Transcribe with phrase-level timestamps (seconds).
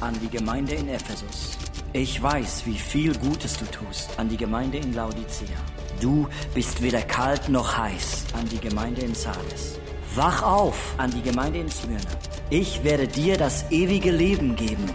[0.00, 1.58] an die Gemeinde in Ephesus.
[1.92, 5.58] Ich weiß, wie viel Gutes du tust an die Gemeinde in Laodicea.
[6.00, 9.78] Du bist weder kalt noch heiß an die Gemeinde in Sardes.
[10.14, 12.10] Wach auf an die Gemeinde in Smyrna.
[12.50, 14.88] Ich werde dir das ewige Leben geben.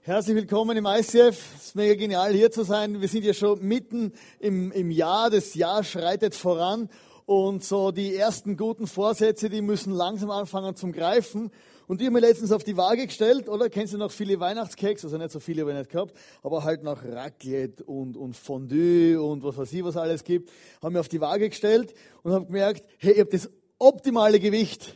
[0.00, 1.38] Herzlich willkommen im ICF.
[1.56, 3.00] Es ist mega genial hier zu sein.
[3.00, 5.30] Wir sind ja schon mitten im, im Jahr.
[5.30, 6.90] Das Jahr schreitet voran.
[7.26, 11.50] Und so die ersten guten Vorsätze, die müssen langsam anfangen zum Greifen.
[11.86, 13.68] Und die haben mir letztens auf die Waage gestellt, oder?
[13.70, 15.04] Kennst du noch viele Weihnachtskeks?
[15.04, 19.20] Also nicht so viele habe ich nicht gehabt, aber halt noch Raclette und, und Fondue
[19.22, 20.50] und was weiß ich, was alles gibt.
[20.82, 24.94] Haben mir auf die Waage gestellt und habe gemerkt, hey, ich habe das optimale Gewicht.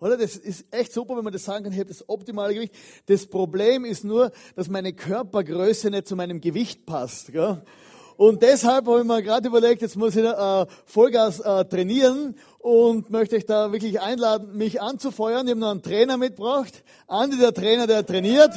[0.00, 0.16] Oder?
[0.16, 2.74] Das ist echt super, wenn man das sagen kann, ich habe das optimale Gewicht.
[3.06, 7.32] Das Problem ist nur, dass meine Körpergröße nicht zu meinem Gewicht passt.
[7.32, 7.62] Gell?
[8.18, 13.10] Und deshalb habe ich mir gerade überlegt, jetzt muss ich äh, Vollgas äh, trainieren und
[13.10, 15.46] möchte euch da wirklich einladen, mich anzufeuern.
[15.46, 16.82] Ich habe noch einen Trainer mitgebracht.
[17.06, 18.50] Andi, der Trainer, der trainiert.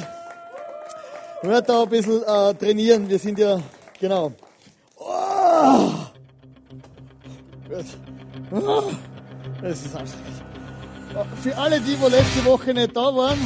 [1.42, 3.08] Werde da ein bisschen äh, trainieren.
[3.08, 3.60] Wir sind ja,
[4.00, 4.32] genau.
[4.96, 5.92] Oh!
[8.50, 8.82] Oh!
[9.62, 10.42] Das ist anstrengend.
[11.40, 13.38] Für alle, die, wo letzte Woche nicht da waren,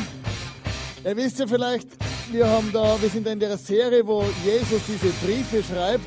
[1.04, 1.88] ihr wisst ja vielleicht,
[2.30, 6.06] wir haben da, wir sind in der Serie, wo Jesus diese Briefe schreibt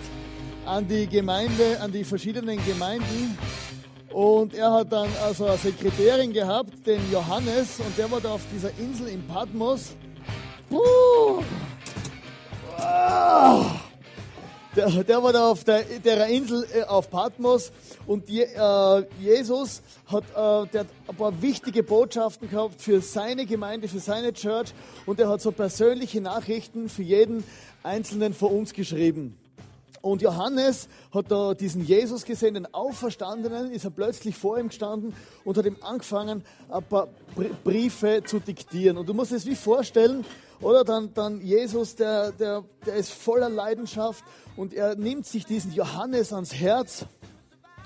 [0.66, 3.38] an die Gemeinde, an die verschiedenen Gemeinden.
[4.12, 8.42] Und er hat dann also eine Sekretärin gehabt, den Johannes, und der war da auf
[8.52, 9.96] dieser Insel in Patmos.
[10.70, 11.44] Puh.
[12.78, 13.89] Ah.
[14.76, 17.72] Der, der war da auf der, der Insel äh, auf Patmos
[18.06, 23.48] und Je, äh, Jesus hat, äh, der hat ein paar wichtige Botschaften gehabt für seine
[23.48, 24.72] Gemeinde, für seine Church
[25.08, 27.44] und er hat so persönliche Nachrichten für jeden
[27.82, 29.40] Einzelnen von uns geschrieben.
[30.02, 35.16] Und Johannes hat da diesen Jesus gesehen, den Auferstandenen, ist er plötzlich vor ihm gestanden
[35.44, 37.08] und hat ihm angefangen, ein paar
[37.64, 38.98] Briefe zu diktieren.
[38.98, 40.24] Und du musst es wie vorstellen,
[40.62, 44.24] oder dann, dann Jesus, der, der, der ist voller Leidenschaft
[44.58, 47.06] und er nimmt sich diesen Johannes ans Herz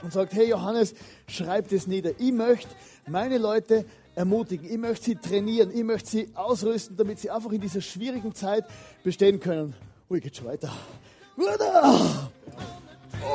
[0.01, 0.93] und sagt, hey Johannes,
[1.27, 2.11] schreib das nieder.
[2.17, 2.69] Ich möchte
[3.07, 3.85] meine Leute
[4.15, 8.33] ermutigen, ich möchte sie trainieren, ich möchte sie ausrüsten, damit sie einfach in dieser schwierigen
[8.33, 8.65] Zeit
[9.03, 9.75] bestehen können.
[10.09, 10.71] Ui, geht schon weiter.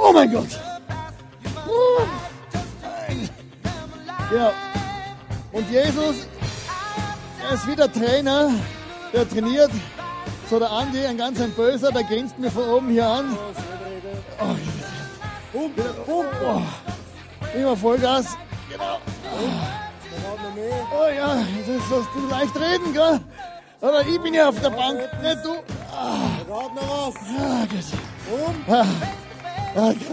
[0.00, 0.49] Oh mein Gott!
[4.34, 4.53] Ja.
[5.53, 6.26] Und Jesus,
[7.43, 8.50] er ist wieder Trainer
[9.13, 9.71] der trainiert.
[10.51, 13.37] So der Andi, ein ganz ein Böser, der grinst mir von oben hier an.
[15.53, 15.69] Oh,
[16.07, 16.63] bum, oh.
[17.55, 18.39] Immer Vollgas.
[18.71, 18.99] Genau.
[20.93, 23.21] Oh ja, das sollst du leicht reden, gell?
[23.81, 25.55] Aber ich bin ja auf der Bank, nicht du.
[25.93, 26.31] Ah.
[26.49, 27.15] noch was.
[27.39, 27.85] Ah, gut.
[28.69, 28.85] Ah.
[29.77, 30.09] Ah, ich,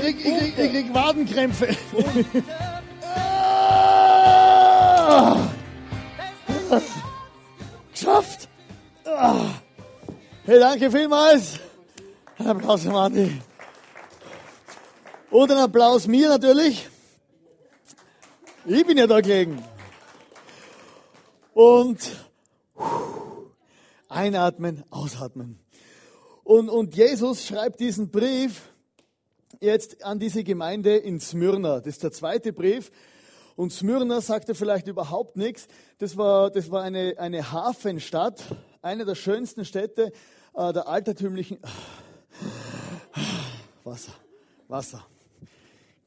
[0.00, 1.68] krieg, ich, krieg, ich krieg Wadenkrämpfe.
[3.14, 5.36] ah
[8.02, 8.48] geschafft.
[9.04, 9.60] Ah.
[10.44, 11.60] Hey, danke vielmals.
[12.36, 13.40] Ein Applaus für Andi.
[15.30, 16.88] Und ein Applaus mir natürlich.
[18.64, 19.62] Ich bin ja da gelegen.
[21.54, 22.00] Und
[24.08, 25.60] einatmen, ausatmen.
[26.42, 28.62] Und, und Jesus schreibt diesen Brief
[29.60, 31.78] jetzt an diese Gemeinde in Smyrna.
[31.78, 32.90] Das ist der zweite Brief.
[33.56, 35.68] Und Smyrna sagte vielleicht überhaupt nichts.
[35.98, 38.42] Das war, das war eine, eine Hafenstadt,
[38.80, 40.12] eine der schönsten Städte
[40.54, 41.58] äh, der altertümlichen
[43.84, 44.12] Wasser.
[44.68, 45.06] Wasser.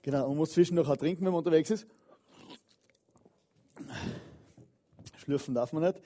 [0.01, 1.88] Genau, man muss zwischendurch auch trinken, wenn man unterwegs ist.
[5.17, 6.01] Schlürfen darf man nicht.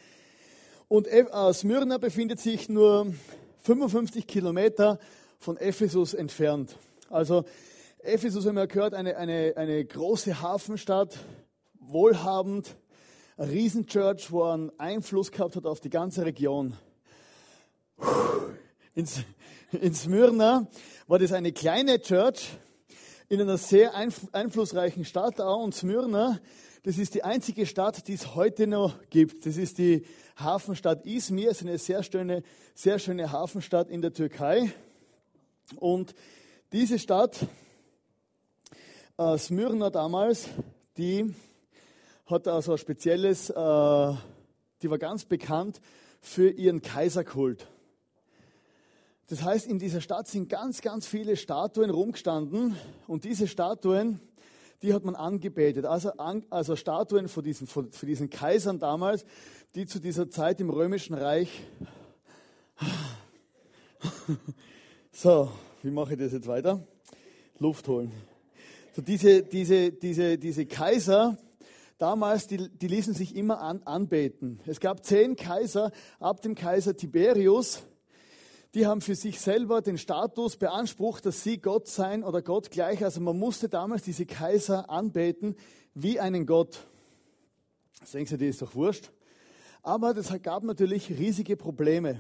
[0.88, 3.14] Und äh, Smyrna befindet sich nur
[3.64, 5.00] 55 Kilometer
[5.38, 6.76] von Ephesus entfernt.
[7.10, 7.46] Also
[8.02, 11.20] Ephesus haben wir gehört, eine, eine, eine große Hafenstadt,
[11.82, 12.78] wohlhabend,
[13.36, 16.78] eine Riesenchurch, wo er einen Einfluss gehabt hat auf die ganze Region.
[18.96, 19.06] In,
[19.82, 20.66] in Smyrna
[21.08, 22.52] war das eine kleine Church
[23.28, 25.62] in einer sehr einflussreichen Stadt auch.
[25.62, 26.40] Und Smyrna,
[26.84, 29.46] das ist die einzige Stadt, die es heute noch gibt.
[29.46, 30.06] Das ist die
[30.38, 32.44] Hafenstadt Izmir, ist eine sehr schöne,
[32.76, 34.72] sehr schöne Hafenstadt in der Türkei.
[35.76, 36.16] Und
[36.72, 37.46] diese Stadt
[39.20, 40.48] äh, Smyrna damals,
[40.98, 41.36] die
[42.26, 43.54] hat also ein spezielles, äh,
[44.82, 45.82] die war ganz bekannt
[46.22, 47.68] für ihren Kaiserkult.
[49.28, 52.76] Das heißt, in dieser Stadt sind ganz, ganz viele Statuen rumgestanden
[53.08, 54.22] und diese Statuen,
[54.82, 55.86] die hat man angebetet.
[55.86, 59.26] Also, an, also Statuen von diesen, von, von diesen Kaisern damals,
[59.76, 61.50] die zu dieser Zeit im Römischen Reich.
[65.12, 65.52] So,
[65.84, 66.82] wie mache ich das jetzt weiter?
[67.58, 68.14] Luft holen.
[69.00, 71.38] So diese, diese, diese, diese Kaiser
[72.00, 74.60] damals, die, die ließen sich immer an, anbeten.
[74.66, 77.84] Es gab zehn Kaiser ab dem Kaiser Tiberius.
[78.74, 83.02] Die haben für sich selber den Status beansprucht, dass sie Gott sein oder Gott gleich.
[83.02, 85.56] Also man musste damals diese Kaiser anbeten
[85.94, 86.86] wie einen Gott.
[88.02, 89.12] Das denkst du, dir ist doch wurscht.
[89.82, 92.20] Aber das gab natürlich riesige Probleme.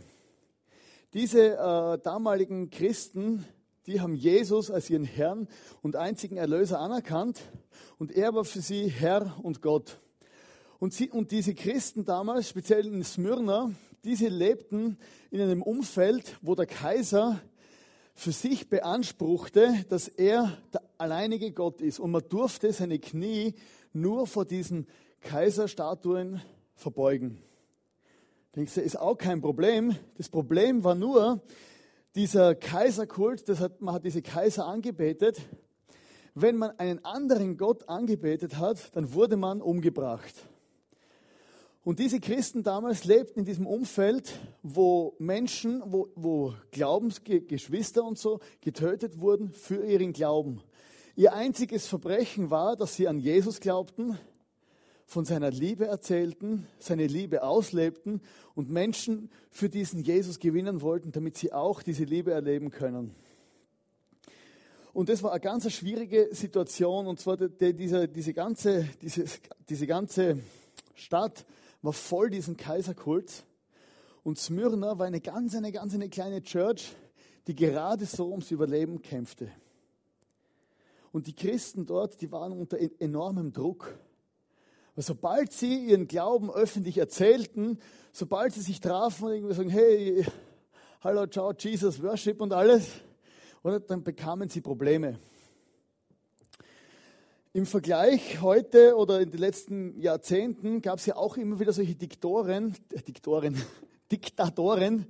[1.14, 3.46] Diese äh, damaligen Christen,
[3.89, 5.47] die haben Jesus als ihren Herrn
[5.81, 7.41] und einzigen Erlöser anerkannt
[7.97, 10.00] und er war für sie Herr und Gott.
[10.80, 13.71] Und, sie, und diese Christen damals, speziell in Smyrna,
[14.03, 14.97] diese lebten
[15.31, 17.41] in einem Umfeld, wo der Kaiser
[18.13, 22.00] für sich beanspruchte, dass er der alleinige Gott ist.
[22.00, 23.56] Und man durfte seine Knie
[23.91, 24.88] nur vor diesen
[25.21, 26.41] Kaiserstatuen
[26.75, 27.41] verbeugen.
[28.56, 29.95] Denkst du, ist auch kein Problem.
[30.18, 31.41] Das Problem war nur,
[32.19, 35.39] dieser Kaiserkult, das hat, man hat diese Kaiser angebetet.
[36.36, 40.33] Wenn man einen anderen Gott angebetet hat, dann wurde man umgebracht.
[41.81, 44.33] Und diese Christen damals lebten in diesem Umfeld,
[44.63, 50.62] wo Menschen, wo, wo Glaubensgeschwister und so getötet wurden für ihren Glauben.
[51.15, 54.19] Ihr einziges Verbrechen war, dass sie an Jesus glaubten,
[55.10, 58.22] von seiner Liebe erzählten, seine Liebe auslebten
[58.54, 63.16] und Menschen für diesen Jesus gewinnen wollten, damit sie auch diese Liebe erleben können.
[64.94, 67.08] Und das war eine ganz schwierige Situation.
[67.08, 69.26] Und zwar die, die, diese, diese, ganze, diese,
[69.68, 70.42] diese ganze
[70.94, 71.44] Stadt
[71.82, 73.46] war voll diesen Kaiserkult.
[74.24, 76.94] Und Smyrna war eine ganz, eine ganz eine kleine Church,
[77.48, 79.52] die gerade so ums Überleben kämpfte.
[81.12, 83.98] Und die Christen dort, die waren unter enormem Druck.
[85.01, 87.80] Sobald sie ihren Glauben öffentlich erzählten,
[88.12, 90.25] sobald sie sich trafen und irgendwie sagen, hey,
[91.01, 92.90] hallo, ciao, Jesus, Worship und alles,
[93.63, 95.18] oder, dann bekamen sie Probleme.
[97.54, 101.96] Im Vergleich heute oder in den letzten Jahrzehnten gab es ja auch immer wieder solche
[101.96, 103.56] Diktoren, äh, Diktoren,
[104.12, 105.07] Diktatoren,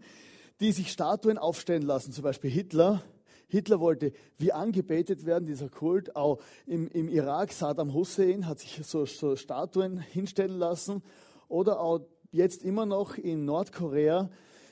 [0.59, 3.03] die sich Statuen aufstellen lassen, zum Beispiel Hitler
[3.50, 6.16] Hitler wollte wie angebetet werden, dieser Kult.
[6.16, 11.01] Auch im, im Irak, Saddam Hussein hat sich so, so Statuen hinstellen lassen.
[11.48, 12.01] Oder auch
[12.31, 14.30] jetzt immer noch in Nordkorea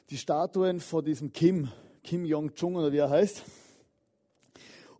[0.09, 1.69] die Statuen vor diesem Kim,
[2.03, 3.43] Kim Jong-chung oder wie er heißt.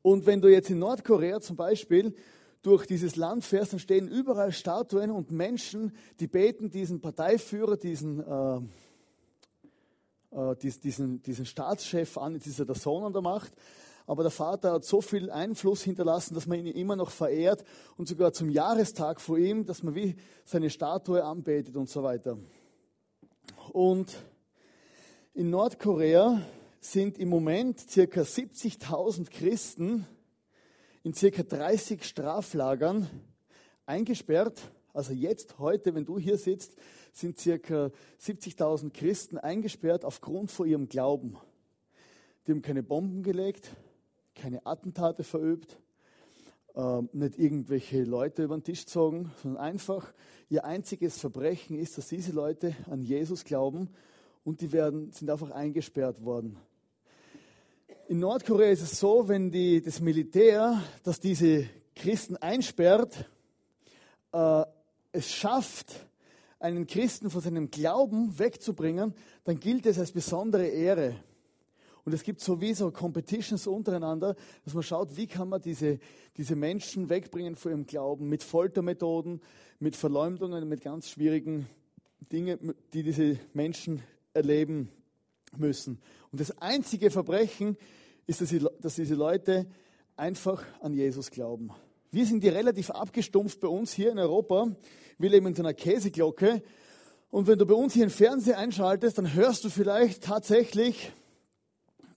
[0.02, 2.16] Und wenn du jetzt in Nordkorea zum Beispiel
[2.64, 8.20] durch dieses Land fährst, dann stehen überall Statuen und Menschen, die beten diesen Parteiführer, diesen
[8.20, 8.60] äh,
[10.38, 13.54] äh, diesen, diesen Staatschef an, jetzt ist er der Sohn an der Macht,
[14.06, 17.66] aber der Vater hat so viel Einfluss hinterlassen, dass man ihn immer noch verehrt
[17.98, 22.38] und sogar zum Jahrestag vor ihm, dass man wie seine Statue anbetet und so weiter.
[23.74, 24.16] Und
[25.34, 26.42] in Nordkorea
[26.80, 30.06] sind im Moment circa 70.000 Christen
[31.04, 33.10] in circa 30 Straflagern
[33.86, 34.62] eingesperrt.
[34.94, 36.76] Also jetzt, heute, wenn du hier sitzt,
[37.18, 37.92] sind circa
[38.22, 41.38] 70.000 Christen eingesperrt aufgrund von ihrem Glauben.
[42.46, 43.72] Die haben keine Bomben gelegt,
[44.36, 45.78] keine Attentate verübt,
[46.76, 50.14] äh, nicht irgendwelche Leute über den Tisch gezogen, sondern einfach
[50.50, 53.90] ihr einziges Verbrechen ist, dass diese Leute an Jesus glauben
[54.44, 56.58] und die werden, sind einfach eingesperrt worden.
[58.08, 63.30] In Nordkorea ist es so, wenn die, das Militär, das diese Christen einsperrt,
[64.32, 64.64] äh,
[65.12, 66.07] es schafft,
[66.60, 71.16] einen Christen von seinem Glauben wegzubringen, dann gilt es als besondere Ehre.
[72.04, 76.00] Und es gibt sowieso Competitions untereinander, dass man schaut, wie kann man diese,
[76.38, 79.42] diese Menschen wegbringen von ihrem Glauben mit Foltermethoden,
[79.80, 81.68] mit Verleumdungen, mit ganz schwierigen
[82.32, 84.02] Dingen, die diese Menschen
[84.34, 84.90] erleben
[85.58, 86.00] müssen.
[86.32, 87.78] Und das einzige Verbrechen
[88.26, 89.68] ist, dass, sie, dass diese Leute
[90.16, 91.72] einfach an Jesus glauben.
[92.10, 94.76] Wir sind hier relativ abgestumpft bei uns hier in Europa.
[95.20, 96.62] Wir leben in so einer Käseglocke.
[97.32, 101.12] Und wenn du bei uns hier im Fernsehen einschaltest, dann hörst du vielleicht tatsächlich,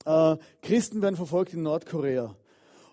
[0.05, 2.37] äh, Christen werden verfolgt in Nordkorea.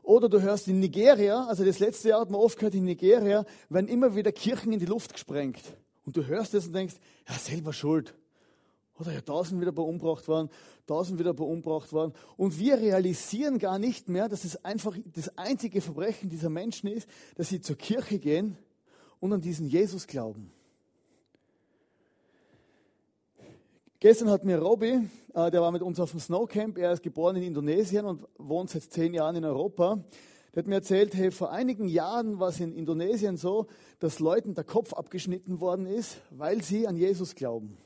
[0.03, 3.43] Oder du hörst in Nigeria, also das letzte Jahr hat man oft gehört, in Nigeria
[3.67, 5.61] werden immer wieder Kirchen in die Luft gesprengt.
[6.05, 6.95] Und du hörst es und denkst,
[7.27, 8.13] ja, selber schuld.
[8.97, 10.49] Oder ja, da sind wieder worden,
[10.85, 12.13] da sind wieder umgebracht worden.
[12.37, 17.09] Und wir realisieren gar nicht mehr, dass es einfach das einzige Verbrechen dieser Menschen ist,
[17.35, 18.57] dass sie zur Kirche gehen
[19.19, 20.51] und an diesen Jesus glauben.
[23.99, 27.35] Gestern hat mir Robby, äh, der war mit uns auf dem Snowcamp, er ist geboren
[27.35, 29.99] in Indonesien und wohnt seit zehn Jahren in Europa.
[30.53, 33.67] Der hat mir erzählt, hey, vor einigen Jahren war es in Indonesien so,
[33.99, 37.77] dass Leuten der Kopf abgeschnitten worden ist, weil sie an Jesus glauben.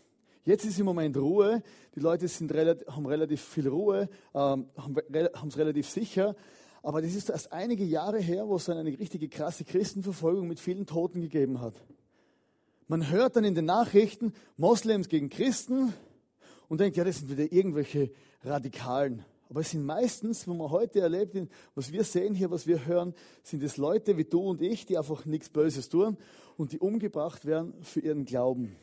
[0.44, 1.62] Jetzt ist im Moment Ruhe.
[1.96, 6.36] Die Leute sind relativ, haben relativ viel Ruhe, ähm, haben es relativ sicher.
[6.84, 10.60] Aber das ist erst einige Jahre her, wo es dann eine richtige krasse Christenverfolgung mit
[10.60, 11.76] vielen Toten gegeben hat.
[12.88, 15.94] Man hört dann in den Nachrichten Moslems gegen Christen
[16.68, 18.12] und denkt, ja, das sind wieder irgendwelche
[18.44, 19.24] Radikalen.
[19.50, 21.38] Aber es sind meistens, wo man heute erlebt,
[21.76, 24.98] was wir sehen hier, was wir hören, sind es Leute wie du und ich, die
[24.98, 26.18] einfach nichts Böses tun
[26.58, 28.76] und die umgebracht werden für ihren Glauben.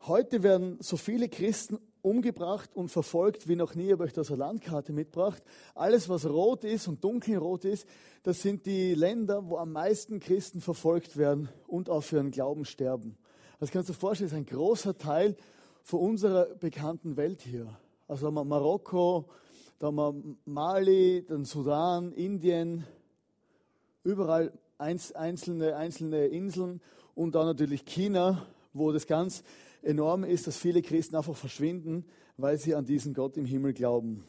[0.00, 3.86] Heute werden so viele Christen umgebracht und verfolgt wie noch nie.
[3.86, 5.42] Ich habe euch da so eine Landkarte mitgebracht.
[5.74, 7.86] Alles, was rot ist und dunkelrot ist,
[8.22, 12.64] das sind die Länder, wo am meisten Christen verfolgt werden und auch für ihren Glauben
[12.64, 13.16] sterben.
[13.60, 15.36] Das kannst du dir vorstellen, ist ein großer Teil
[15.82, 17.66] von unserer bekannten Welt hier.
[18.06, 19.26] Also haben wir Marokko,
[19.78, 22.84] da haben wir Mali, dann Sudan, Indien,
[24.02, 26.80] überall einzelne, einzelne Inseln
[27.14, 29.42] und dann natürlich China, wo das ganz
[29.82, 32.04] enorm ist, dass viele Christen einfach verschwinden,
[32.36, 34.24] weil sie an diesen Gott im Himmel glauben.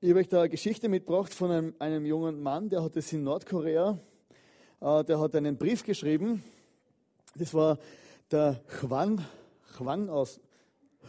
[0.00, 3.12] Ich habe euch da eine Geschichte mitgebracht von einem, einem jungen Mann, der hat es
[3.12, 3.98] in Nordkorea,
[4.80, 6.42] äh, der hat einen Brief geschrieben.
[7.36, 7.78] Das war
[8.30, 9.24] der Hwan,
[9.78, 10.40] Hwan aus,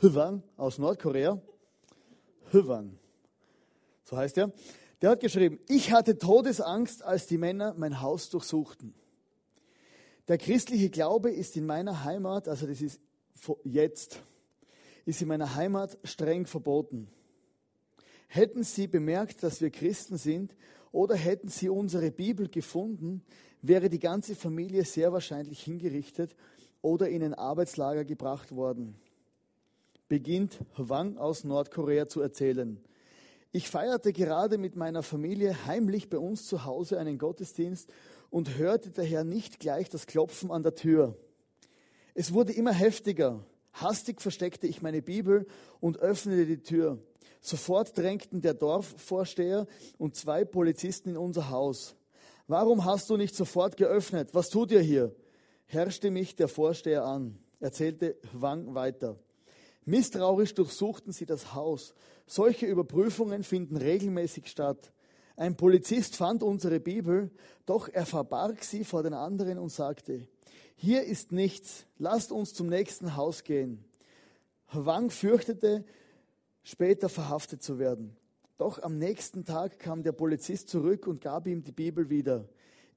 [0.02, 1.42] Hwan aus Nordkorea.
[2.52, 3.00] Hwan,
[4.04, 4.52] so heißt er.
[5.02, 8.94] Der hat geschrieben, ich hatte Todesangst, als die Männer mein Haus durchsuchten.
[10.28, 13.02] Der christliche Glaube ist in meiner Heimat, also das ist
[13.66, 14.22] jetzt,
[15.06, 17.10] ist in meiner Heimat streng verboten.
[18.28, 20.56] Hätten Sie bemerkt, dass wir Christen sind
[20.94, 23.22] oder hätten Sie unsere Bibel gefunden,
[23.62, 26.36] wäre die ganze Familie sehr wahrscheinlich hingerichtet
[26.82, 28.96] oder in ein Arbeitslager gebracht worden.
[30.08, 32.80] Beginnt Hwang aus Nordkorea zu erzählen.
[33.52, 37.90] Ich feierte gerade mit meiner Familie heimlich bei uns zu Hause einen Gottesdienst
[38.34, 41.16] und hörte daher nicht gleich das Klopfen an der Tür.
[42.16, 43.46] Es wurde immer heftiger.
[43.74, 45.46] Hastig versteckte ich meine Bibel
[45.80, 46.98] und öffnete die Tür.
[47.42, 49.68] Sofort drängten der Dorfvorsteher
[50.00, 51.96] und zwei Polizisten in unser Haus.
[52.48, 54.30] Warum hast du nicht sofort geöffnet?
[54.34, 55.16] Was tut ihr hier?
[55.68, 59.16] herrschte mich der Vorsteher an, erzählte Wang weiter.
[59.86, 61.94] Misstrauisch durchsuchten sie das Haus.
[62.26, 64.92] Solche Überprüfungen finden regelmäßig statt.
[65.36, 67.32] Ein Polizist fand unsere Bibel,
[67.66, 70.28] doch er verbarg sie vor den anderen und sagte,
[70.76, 73.84] hier ist nichts, lasst uns zum nächsten Haus gehen.
[74.72, 75.86] Wang fürchtete,
[76.64, 78.16] später verhaftet zu werden.
[78.58, 82.48] Doch am nächsten Tag kam der Polizist zurück und gab ihm die Bibel wieder.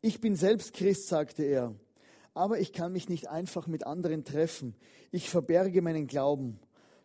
[0.01, 1.75] Ich bin selbst Christ, sagte er,
[2.35, 4.75] aber ich kann mich nicht einfach mit anderen treffen.
[5.11, 6.61] Ich verberge meinen Glauben.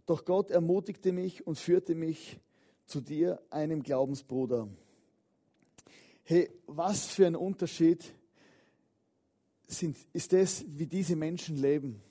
[0.05, 2.39] Doch Gott ermutigte mich und führte mich
[2.85, 4.67] zu dir, einem Glaubensbruder.
[6.23, 8.13] Hey, was für ein Unterschied
[9.67, 12.01] sind, ist das, wie diese Menschen leben.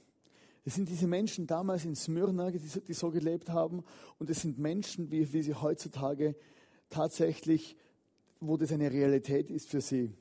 [0.64, 3.82] Es sind diese Menschen damals in Smyrna, die, die so gelebt haben,
[4.18, 6.34] und es sind Menschen, wie, wie sie heutzutage
[6.90, 7.76] tatsächlich,
[8.40, 10.12] wo das eine Realität ist für sie.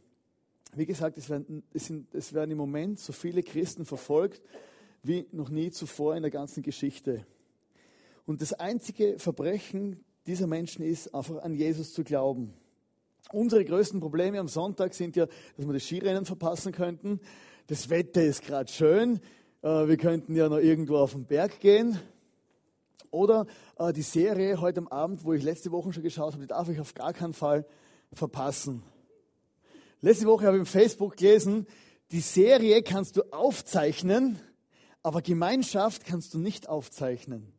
[0.75, 4.41] Wie gesagt, es werden, es, sind, es werden im Moment so viele Christen verfolgt
[5.01, 7.25] wie noch nie zuvor in der ganzen Geschichte.
[8.25, 12.53] Und das einzige Verbrechen dieser Menschen ist, einfach an Jesus zu glauben.
[13.31, 17.19] Unsere größten Probleme am Sonntag sind ja, dass wir das Skirennen verpassen könnten.
[17.67, 19.19] Das Wetter ist gerade schön.
[19.61, 21.99] Äh, wir könnten ja noch irgendwo auf den Berg gehen.
[23.11, 23.45] Oder
[23.77, 26.69] äh, die Serie heute am Abend, wo ich letzte Woche schon geschaut habe, die darf
[26.69, 27.67] ich auf gar keinen Fall
[28.11, 28.81] verpassen.
[30.01, 31.67] Letzte Woche habe ich im Facebook gelesen,
[32.11, 34.39] die Serie kannst du aufzeichnen,
[35.03, 37.53] aber Gemeinschaft kannst du nicht aufzeichnen.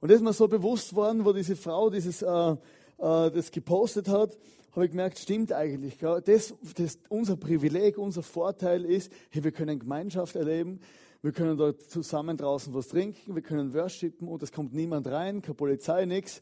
[0.00, 2.56] Und das ist mir so bewusst worden, wo diese Frau dieses äh,
[3.00, 4.38] äh, das gepostet hat,
[4.72, 5.98] habe ich gemerkt, stimmt eigentlich.
[5.98, 10.80] Das, das, unser Privileg, unser Vorteil ist, hey, wir können Gemeinschaft erleben,
[11.22, 15.42] wir können dort zusammen draußen was trinken, wir können worshipen und es kommt niemand rein,
[15.42, 16.40] keine Polizei, nichts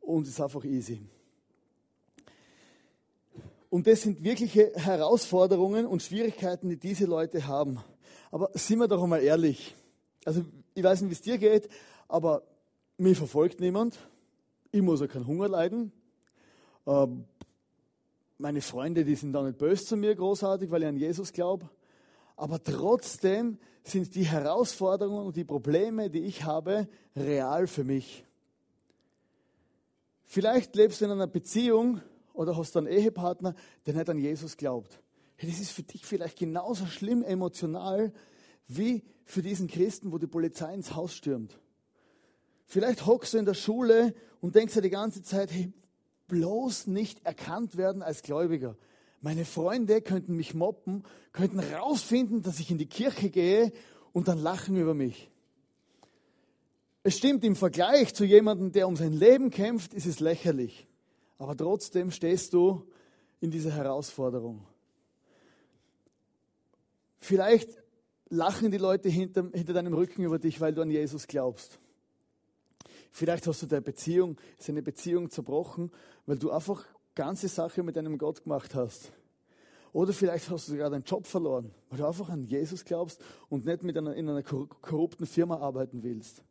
[0.00, 1.00] und es ist einfach easy.
[3.70, 7.78] Und das sind wirkliche Herausforderungen und Schwierigkeiten, die diese Leute haben.
[8.32, 9.74] Aber sind wir doch einmal ehrlich.
[10.24, 11.68] Also, ich weiß nicht, wie es dir geht,
[12.08, 12.42] aber
[12.98, 13.98] mich verfolgt niemand.
[14.72, 15.92] Ich muss auch keinen Hunger leiden.
[16.86, 17.24] Ähm,
[18.38, 21.68] meine Freunde, die sind da nicht böse zu mir großartig, weil ich an Jesus glaube.
[22.36, 28.24] Aber trotzdem sind die Herausforderungen und die Probleme, die ich habe, real für mich.
[30.24, 32.00] Vielleicht lebst du in einer Beziehung
[32.32, 35.00] oder hast einen Ehepartner, der nicht an Jesus glaubt.
[35.40, 38.12] Das ist für dich vielleicht genauso schlimm emotional
[38.68, 41.58] wie für diesen Christen, wo die Polizei ins Haus stürmt.
[42.66, 45.72] Vielleicht hockst du in der Schule und denkst dir die ganze Zeit, hey,
[46.30, 48.76] bloß nicht erkannt werden als Gläubiger.
[49.20, 53.72] Meine Freunde könnten mich moppen, könnten rausfinden, dass ich in die Kirche gehe
[54.12, 55.30] und dann lachen über mich.
[57.02, 60.86] Es stimmt, im Vergleich zu jemandem, der um sein Leben kämpft, ist es lächerlich.
[61.38, 62.86] Aber trotzdem stehst du
[63.40, 64.66] in dieser Herausforderung.
[67.18, 67.70] Vielleicht
[68.28, 71.79] lachen die Leute hinter, hinter deinem Rücken über dich, weil du an Jesus glaubst.
[73.10, 75.90] Vielleicht hast du deine Beziehung, ist Beziehung zerbrochen,
[76.26, 79.12] weil du einfach ganze Sache mit deinem Gott gemacht hast.
[79.92, 83.64] Oder vielleicht hast du sogar deinen Job verloren, weil du einfach an Jesus glaubst und
[83.66, 86.42] nicht mit einer, in einer korrupten Firma arbeiten willst.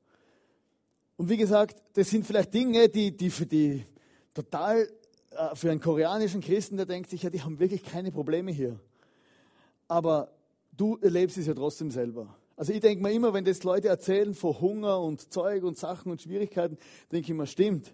[1.15, 3.85] Und wie gesagt, das sind vielleicht Dinge, die, die für die
[4.33, 4.89] total,
[5.31, 8.79] äh, für einen koreanischen Christen, der denkt sich, ja, die haben wirklich keine Probleme hier.
[9.87, 10.31] Aber
[10.71, 12.35] du erlebst es ja trotzdem selber.
[12.59, 16.11] Also ich denke mir immer, wenn das Leute erzählen von Hunger und Zeug und Sachen
[16.11, 16.77] und Schwierigkeiten,
[17.09, 17.93] denke ich mir, stimmt.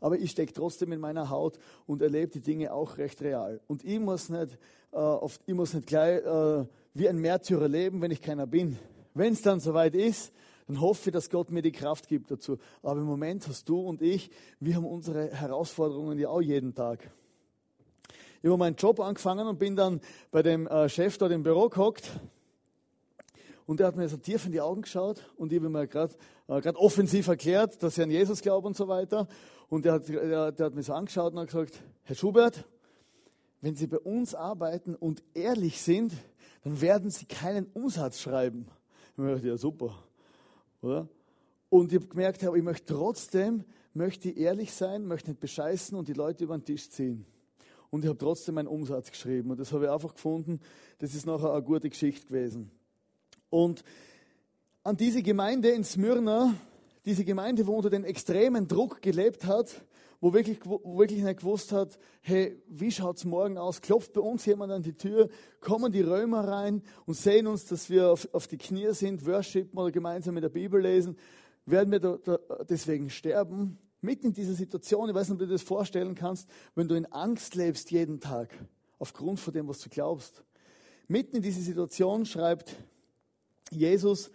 [0.00, 1.56] Aber ich stecke trotzdem in meiner Haut
[1.86, 3.60] und erlebe die Dinge auch recht real.
[3.68, 4.58] Und ich muss nicht,
[4.90, 8.76] äh, oft, ich muss nicht gleich äh, wie ein Märtyrer leben, wenn ich keiner bin.
[9.14, 10.32] Wenn es dann soweit ist,
[10.66, 12.58] dann hoffe ich, dass Gott mir die Kraft gibt dazu.
[12.82, 17.08] Aber im Moment hast du und ich, wir haben unsere Herausforderungen ja auch jeden Tag.
[18.42, 20.00] Ich habe meinen Job angefangen und bin dann
[20.32, 22.10] bei dem äh, Chef dort im Büro gehockt
[23.66, 26.14] und der hat mir so tief in die Augen geschaut und ich habe mir gerade
[26.48, 29.28] äh, offensiv erklärt, dass ich an Jesus glaube und so weiter.
[29.68, 32.64] Und der hat, der, der hat mir so angeschaut und hat gesagt, Herr Schubert,
[33.60, 36.12] wenn Sie bei uns arbeiten und ehrlich sind,
[36.64, 38.66] dann werden Sie keinen Umsatz schreiben.
[39.16, 39.94] Ich dachte, ja super,
[40.80, 41.08] oder?
[41.68, 43.64] Und ich habe gemerkt, ich möchte trotzdem,
[43.94, 47.24] möchte ehrlich sein, möchte nicht bescheißen und die Leute über den Tisch ziehen.
[47.88, 49.50] Und ich habe trotzdem meinen Umsatz geschrieben.
[49.50, 50.60] Und das habe ich einfach gefunden,
[50.98, 52.70] das ist nachher eine gute Geschichte gewesen.
[53.52, 53.84] Und
[54.82, 56.54] an diese Gemeinde in Smyrna,
[57.04, 59.84] diese Gemeinde, wo unter den extremen Druck gelebt hat,
[60.22, 63.82] wo wirklich, wo wirklich nicht gewusst hat, hey, wie schaut es morgen aus?
[63.82, 65.28] Klopft bei uns jemand an die Tür?
[65.60, 69.78] Kommen die Römer rein und sehen uns, dass wir auf, auf die Knie sind, worshipen
[69.78, 71.18] oder gemeinsam mit der Bibel lesen?
[71.66, 72.38] Werden wir da, da
[72.70, 73.76] deswegen sterben?
[74.00, 76.94] Mitten in dieser Situation, ich weiß nicht, ob du dir das vorstellen kannst, wenn du
[76.94, 78.48] in Angst lebst jeden Tag,
[78.98, 80.42] aufgrund von dem, was du glaubst.
[81.06, 82.76] Mitten in dieser Situation schreibt
[83.74, 84.30] Jesus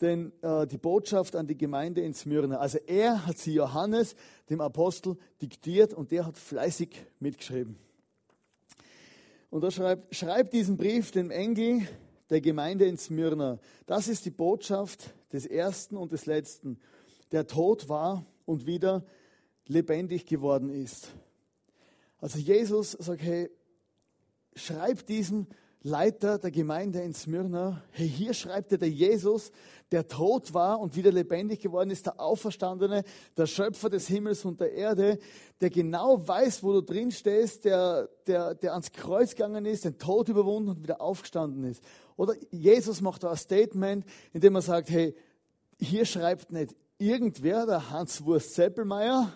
[0.00, 2.58] denn äh, die Botschaft an die Gemeinde in Smyrna.
[2.58, 4.14] Also er hat sie Johannes,
[4.50, 7.76] dem Apostel, diktiert und der hat fleißig mitgeschrieben.
[9.50, 11.88] Und er schreibt, schreibt diesen Brief dem Engel
[12.28, 13.58] der Gemeinde in Smyrna.
[13.86, 16.78] Das ist die Botschaft des Ersten und des Letzten,
[17.32, 19.04] der tot war und wieder
[19.66, 21.08] lebendig geworden ist.
[22.18, 23.50] Also Jesus sagt, hey,
[24.54, 25.46] schreib diesen
[25.82, 29.52] Leiter der Gemeinde in Smyrna, hey, hier schreibt er der Jesus,
[29.92, 33.04] der tot war und wieder lebendig geworden ist, der Auferstandene,
[33.36, 35.18] der Schöpfer des Himmels und der Erde,
[35.60, 39.98] der genau weiß, wo du drin stehst, der, der, der ans Kreuz gegangen ist, den
[39.98, 41.82] Tod überwunden und wieder aufgestanden ist.
[42.16, 45.14] Oder Jesus macht da ein Statement, in dem er sagt, hey,
[45.78, 49.32] hier schreibt nicht irgendwer, der Hans Wurst Seppelmeier,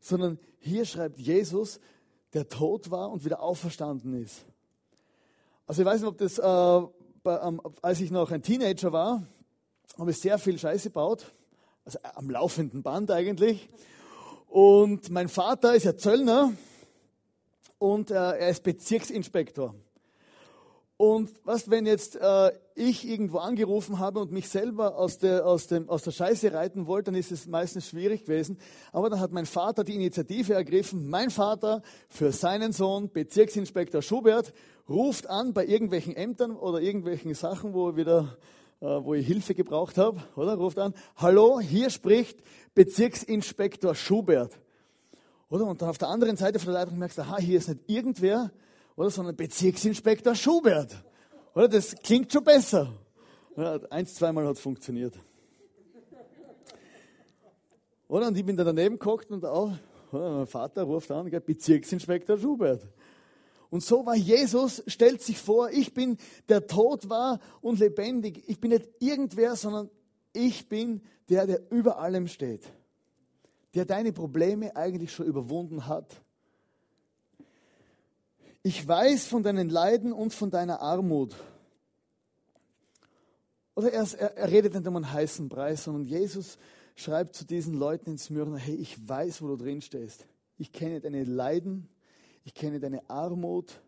[0.00, 1.80] sondern hier schreibt Jesus,
[2.32, 4.46] der tot war und wieder auferstanden ist.
[5.66, 6.88] Also ich weiß nicht, ob das, äh,
[7.22, 9.26] bei, ähm, als ich noch ein Teenager war,
[9.98, 11.32] habe ich sehr viel Scheiße gebaut.
[11.86, 13.68] Also am laufenden Band eigentlich.
[14.48, 16.52] Und mein Vater ist ja Zöllner
[17.78, 19.74] und äh, er ist Bezirksinspektor.
[20.96, 25.66] Und was, wenn jetzt äh, ich irgendwo angerufen habe und mich selber aus der, aus,
[25.66, 28.58] dem, aus der Scheiße reiten wollte, dann ist es meistens schwierig gewesen.
[28.92, 31.08] Aber dann hat mein Vater die Initiative ergriffen.
[31.08, 34.52] Mein Vater für seinen Sohn, Bezirksinspektor Schubert,
[34.88, 38.36] ruft an bei irgendwelchen Ämtern oder irgendwelchen Sachen, wo, wieder,
[38.80, 40.54] äh, wo ich Hilfe gebraucht habe, oder?
[40.54, 42.38] Ruft an, hallo, hier spricht
[42.74, 44.52] Bezirksinspektor Schubert.
[45.48, 45.66] Oder?
[45.66, 47.80] Und dann auf der anderen Seite von der Leitung merkst du, aha, hier ist nicht
[47.86, 48.50] irgendwer,
[48.96, 50.94] oder, sondern Bezirksinspektor Schubert.
[51.54, 51.68] Oder?
[51.68, 52.92] Das klingt schon besser.
[53.56, 55.14] Ja, eins, zweimal hat es funktioniert.
[58.08, 58.28] Oder?
[58.28, 59.72] Und ich bin da daneben geguckt und auch,
[60.10, 62.86] mein Vater ruft an, Bezirksinspektor Schubert.
[63.74, 66.16] Und so war Jesus, stellt sich vor, ich bin
[66.48, 68.44] der Tod war und lebendig.
[68.46, 69.90] Ich bin nicht irgendwer, sondern
[70.32, 72.62] ich bin der, der über allem steht.
[73.74, 76.22] Der deine Probleme eigentlich schon überwunden hat.
[78.62, 81.34] Ich weiß von deinen Leiden und von deiner Armut.
[83.74, 86.58] Oder er, er redet nicht um einen heißen Preis, sondern Jesus
[86.94, 90.28] schreibt zu diesen Leuten in Smyrna, hey, ich weiß, wo du drin stehst.
[90.58, 91.88] Ich kenne deine Leiden,
[92.44, 93.80] ich kenne deine Armut.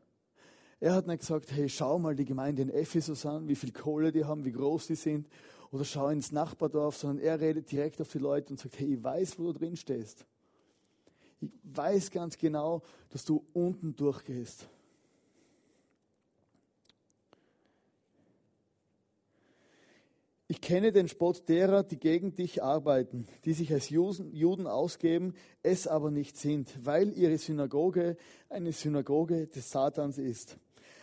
[0.81, 4.13] Er hat nicht gesagt, hey, schau mal die Gemeinde in Ephesus an, wie viel Kohle
[4.13, 5.29] die haben, wie groß die sind,
[5.71, 9.03] oder schau ins Nachbardorf, sondern er redet direkt auf die Leute und sagt, hey, ich
[9.03, 10.27] weiß, wo du drin stehst.
[11.41, 14.69] Ich weiß ganz genau, dass du unten durchgehst.
[20.49, 25.89] Ich kenne den Spott derer, die gegen dich arbeiten, die sich als Juden ausgeben, es
[25.89, 28.17] aber nicht sind, weil ihre Synagoge
[28.49, 30.57] eine Synagoge des Satans ist.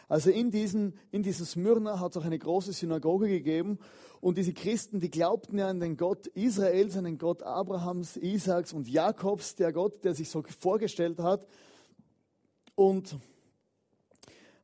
[0.08, 3.80] Also in diesen, in diesem Smyrna hat es auch eine große Synagoge gegeben
[4.22, 8.72] und diese Christen, die glaubten ja an den Gott Israels, an den Gott Abrahams, Isaaks
[8.72, 11.46] und Jakobs, der Gott, der sich so vorgestellt hat.
[12.76, 13.18] Und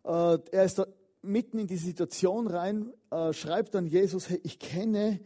[0.05, 0.87] äh, er ist da
[1.21, 5.19] mitten in die Situation rein, äh, schreibt dann Jesus, hey, ich kenne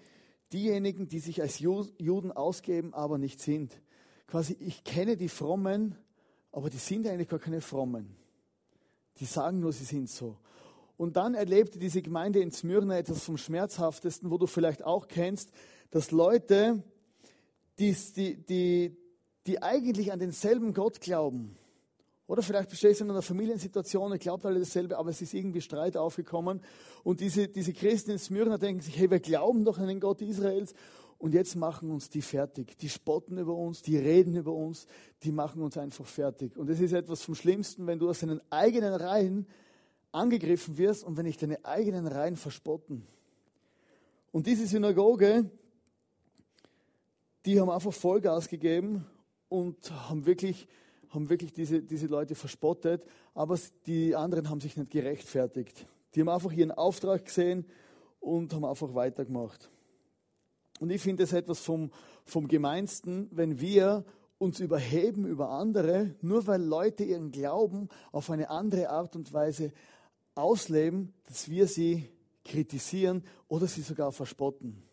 [0.52, 3.80] diejenigen, die sich als Juden ausgeben, aber nicht sind.
[4.28, 5.96] Quasi, ich kenne die Frommen,
[6.52, 8.16] aber die sind eigentlich gar keine Frommen.
[9.20, 10.38] Die sagen nur, sie sind so.
[10.98, 15.52] Und dann erlebte diese Gemeinde in Smyrna etwas vom Schmerzhaftesten, wo du vielleicht auch kennst,
[15.90, 16.84] dass Leute,
[17.80, 18.98] die, die, die,
[19.48, 21.58] die eigentlich an denselben Gott glauben,
[22.26, 25.62] oder vielleicht bestehst du in einer Familiensituation, ihr glaubt alle dasselbe, aber es ist irgendwie
[25.62, 26.62] Streit aufgekommen.
[27.04, 30.22] Und diese, diese Christen in Smyrna denken sich, hey, wir glauben doch an den Gott
[30.22, 30.74] Israels.
[31.18, 32.78] Und jetzt machen uns die fertig.
[32.78, 34.88] Die spotten über uns, die reden über uns,
[35.24, 36.58] die machen uns einfach fertig.
[36.58, 39.48] Und es ist etwas vom Schlimmsten, wenn du aus deinen eigenen Reihen
[40.12, 43.06] angegriffen wirst und wenn ich deine eigenen Reihen verspotten.
[44.32, 45.50] Und diese Synagoge,
[47.46, 49.06] die haben einfach Vollgas gegeben
[49.50, 50.68] und haben wirklich
[51.14, 55.86] haben wirklich diese, diese Leute verspottet, aber die anderen haben sich nicht gerechtfertigt.
[56.16, 57.66] Die haben einfach ihren Auftrag gesehen
[58.20, 59.70] und haben einfach weitergemacht.
[60.80, 61.92] Und ich finde es etwas vom,
[62.26, 64.06] vom Gemeinsten, wenn wir
[64.38, 69.72] uns überheben über andere, nur weil Leute ihren Glauben auf eine andere Art und Weise
[70.36, 72.10] ausleben, dass wir sie
[72.44, 74.84] kritisieren oder sie sogar verspotten.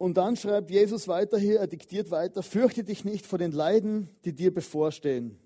[0.00, 4.08] Und dann schreibt Jesus weiter hier, er diktiert weiter, fürchte dich nicht vor den Leiden,
[4.24, 5.38] die dir bevorstehen.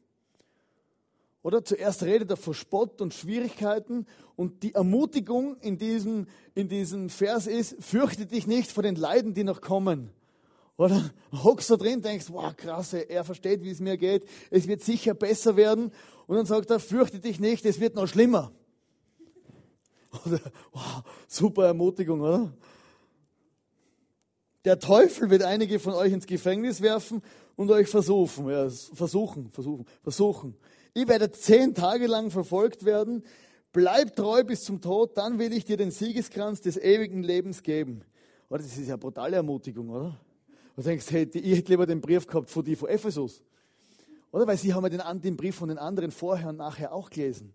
[1.42, 7.10] Oder zuerst redet er vor Spott und Schwierigkeiten und die Ermutigung in diesem, in diesem
[7.10, 10.10] Vers ist, fürchte dich nicht vor den Leiden, die noch kommen.
[10.76, 14.82] Oder hockst da drin, denkst, wow, krass, er versteht, wie es mir geht, es wird
[14.82, 15.90] sicher besser werden.
[16.28, 18.52] Und dann sagt er, fürchte dich nicht, es wird noch schlimmer.
[20.24, 20.38] Oder,
[20.70, 22.52] wow, super Ermutigung, oder?
[24.64, 27.22] Der Teufel wird einige von euch ins Gefängnis werfen
[27.56, 30.56] und euch versuchen, ja, versuchen, versuchen, versuchen.
[30.94, 33.24] Ihr werdet zehn Tage lang verfolgt werden.
[33.72, 38.02] Bleib treu bis zum Tod, dann will ich dir den Siegeskranz des ewigen Lebens geben.
[38.48, 40.18] Oder das ist ja brutale Ermutigung, oder?
[40.76, 43.42] Du denkst, hey, ich hätte lieber den Brief gehabt von die von Ephesus.
[44.30, 44.46] Oder?
[44.46, 47.52] Weil sie haben ja den, den Brief von den anderen vorher und nachher auch gelesen.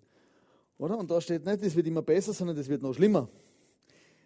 [0.78, 0.98] Oder?
[0.98, 3.30] Und da steht nicht, es wird immer besser, sondern es wird noch schlimmer.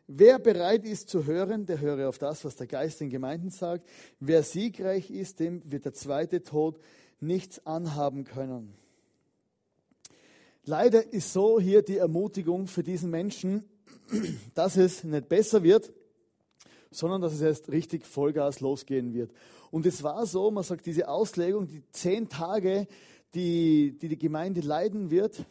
[0.07, 3.87] Wer bereit ist zu hören, der höre auf das, was der Geist den Gemeinden sagt.
[4.19, 6.79] Wer siegreich ist, dem wird der zweite Tod
[7.21, 8.73] nichts anhaben können.
[10.65, 13.63] Leider ist so hier die Ermutigung für diesen Menschen,
[14.53, 15.93] dass es nicht besser wird,
[16.91, 19.31] sondern dass es erst richtig Vollgas losgehen wird.
[19.71, 22.87] Und es war so, man sagt, diese Auslegung, die zehn Tage,
[23.33, 25.45] die die, die Gemeinde leiden wird,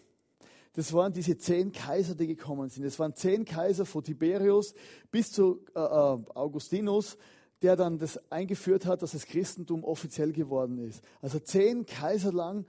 [0.74, 2.84] das waren diese zehn Kaiser, die gekommen sind.
[2.84, 4.74] Es waren zehn Kaiser von Tiberius
[5.10, 7.18] bis zu äh, äh, Augustinus,
[7.60, 11.02] der dann das eingeführt hat, dass das Christentum offiziell geworden ist.
[11.20, 12.64] Also zehn Kaiser lang,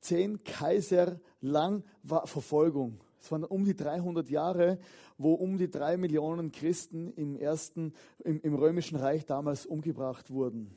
[0.00, 3.00] zehn Kaiser lang war Verfolgung.
[3.20, 4.78] Es waren um die 300 Jahre,
[5.16, 7.92] wo um die drei Millionen Christen im ersten,
[8.24, 10.74] im, im römischen Reich damals umgebracht wurden.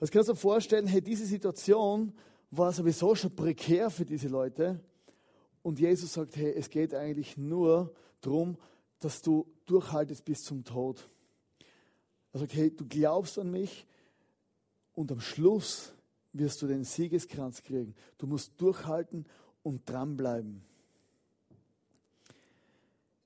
[0.00, 2.12] Das kannst du dir vorstellen, hey, diese Situation
[2.50, 4.80] war sowieso schon prekär für diese Leute.
[5.62, 8.56] Und Jesus sagt, hey, es geht eigentlich nur darum,
[8.98, 11.08] dass du durchhaltest bis zum Tod.
[12.32, 13.86] Er sagt, hey, du glaubst an mich
[14.94, 15.92] und am Schluss
[16.32, 17.94] wirst du den Siegeskranz kriegen.
[18.18, 19.26] Du musst durchhalten
[19.62, 20.62] und dranbleiben.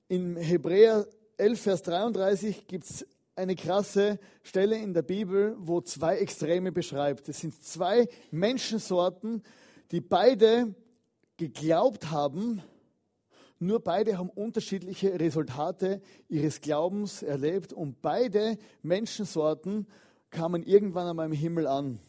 [0.09, 6.17] In Hebräer 11, Vers 33 gibt es eine krasse Stelle in der Bibel, wo zwei
[6.17, 7.29] Extreme beschreibt.
[7.29, 9.43] Es sind zwei Menschensorten,
[9.91, 10.73] die beide
[11.37, 12.61] geglaubt haben,
[13.59, 19.87] nur beide haben unterschiedliche Resultate ihres Glaubens erlebt und beide Menschensorten
[20.29, 21.99] kamen irgendwann einmal im Himmel an.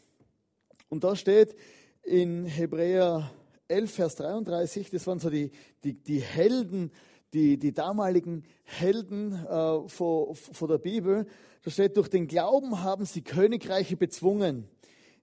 [0.91, 1.57] Und da steht
[2.03, 3.31] in Hebräer
[3.69, 5.51] 11, Vers 33, das waren so die,
[5.85, 6.91] die, die Helden,
[7.33, 11.27] die, die damaligen Helden äh, vor, vor der Bibel.
[11.63, 14.69] Da steht, durch den Glauben haben sie Königreiche bezwungen,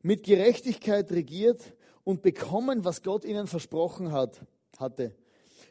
[0.02, 1.74] mit Gerechtigkeit regiert
[2.06, 4.40] und bekommen, was Gott ihnen versprochen hat,
[4.80, 5.14] hatte.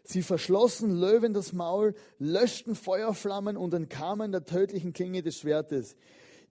[0.02, 5.96] Sie verschlossen Löwen das Maul, löschten Feuerflammen und entkamen der tödlichen Klinge des Schwertes.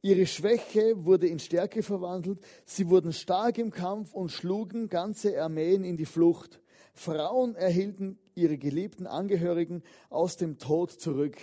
[0.01, 2.39] Ihre Schwäche wurde in Stärke verwandelt.
[2.65, 6.59] Sie wurden stark im Kampf und schlugen ganze Armeen in die Flucht.
[6.93, 11.37] Frauen erhielten ihre geliebten Angehörigen aus dem Tod zurück.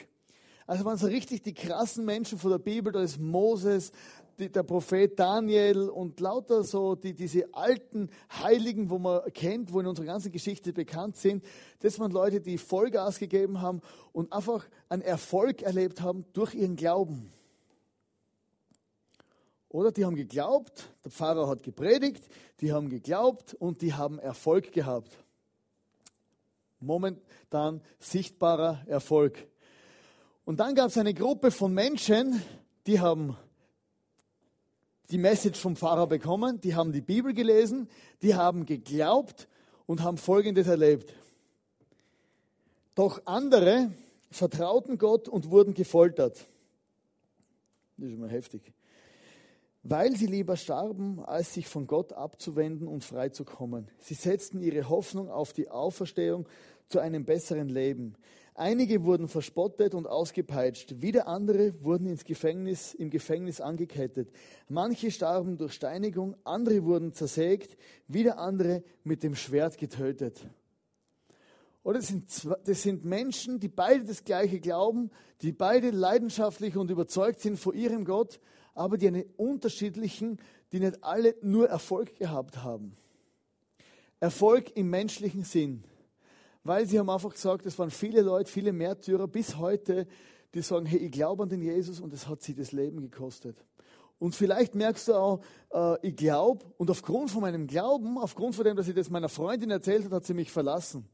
[0.66, 3.90] Also waren so richtig die krassen Menschen von der Bibel, da ist Moses,
[4.48, 8.08] der Prophet Daniel und lauter so die, diese alten
[8.42, 11.44] Heiligen, wo man kennt, wo in unserer ganzen Geschichte bekannt sind.
[11.80, 16.76] Das waren Leute, die Vollgas gegeben haben und einfach einen Erfolg erlebt haben durch ihren
[16.76, 17.32] Glauben.
[19.68, 22.28] Oder die haben geglaubt, der Pfarrer hat gepredigt,
[22.60, 25.12] die haben geglaubt und die haben Erfolg gehabt.
[26.80, 29.46] Momentan sichtbarer Erfolg.
[30.44, 32.42] Und dann gab es eine Gruppe von Menschen,
[32.86, 33.36] die haben
[35.10, 37.88] die Message vom Pfarrer bekommen, die haben die Bibel gelesen,
[38.22, 39.48] die haben geglaubt
[39.86, 41.14] und haben Folgendes erlebt.
[42.94, 43.92] Doch andere
[44.30, 46.46] vertrauten Gott und wurden gefoltert.
[47.96, 48.72] Das ist mal heftig
[49.82, 53.88] weil sie lieber starben, als sich von Gott abzuwenden und freizukommen.
[53.98, 56.46] Sie setzten ihre Hoffnung auf die Auferstehung
[56.88, 58.14] zu einem besseren Leben.
[58.54, 64.30] Einige wurden verspottet und ausgepeitscht, wieder andere wurden ins Gefängnis, im Gefängnis angekettet.
[64.68, 70.44] Manche starben durch Steinigung, andere wurden zersägt, wieder andere mit dem Schwert getötet.
[71.82, 72.24] Oder das sind,
[72.64, 75.10] das sind Menschen, die beide das Gleiche glauben,
[75.40, 78.40] die beide leidenschaftlich und überzeugt sind vor ihrem Gott,
[78.74, 80.38] aber die einen unterschiedlichen,
[80.72, 82.96] die nicht alle nur Erfolg gehabt haben.
[84.20, 85.84] Erfolg im menschlichen Sinn.
[86.62, 90.06] Weil sie haben einfach gesagt, es waren viele Leute, viele Märtyrer bis heute,
[90.54, 93.64] die sagen, hey, ich glaube an den Jesus und es hat sie das Leben gekostet.
[94.18, 95.40] Und vielleicht merkst du auch,
[95.72, 99.30] äh, ich glaube und aufgrund von meinem Glauben, aufgrund von dem, dass ich das meiner
[99.30, 101.08] Freundin erzählt hat, hat sie mich verlassen.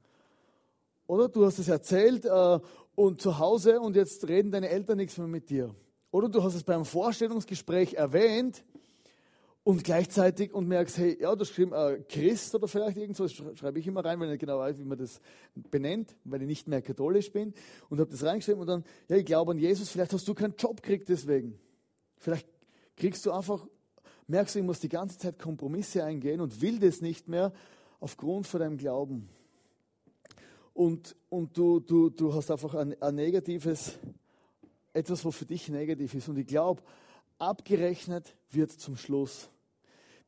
[1.06, 2.58] Oder du hast es erzählt äh,
[2.96, 5.72] und zu Hause und jetzt reden deine Eltern nichts mehr mit dir.
[6.10, 8.64] Oder du hast es beim Vorstellungsgespräch erwähnt
[9.66, 13.80] und gleichzeitig und merkst, hey, ja, du hast geschrieben äh, Christ oder vielleicht irgendwas, schreibe
[13.80, 15.20] ich immer rein, weil ich nicht genau weiß, wie man das
[15.56, 17.52] benennt, weil ich nicht mehr katholisch bin
[17.88, 20.54] und habe das reingeschrieben und dann, ja, ich glaube an Jesus, vielleicht hast du keinen
[20.56, 21.58] Job gekriegt deswegen.
[22.18, 22.46] Vielleicht
[22.94, 23.66] kriegst du einfach,
[24.28, 27.52] merkst du, ich muss die ganze Zeit Kompromisse eingehen und will das nicht mehr
[27.98, 29.28] aufgrund von deinem Glauben.
[30.74, 33.98] Und, und du, du, du hast einfach ein, ein negatives
[34.92, 36.28] etwas, was für dich negativ ist.
[36.28, 36.84] Und ich glaube,
[37.40, 39.50] abgerechnet wird zum Schluss.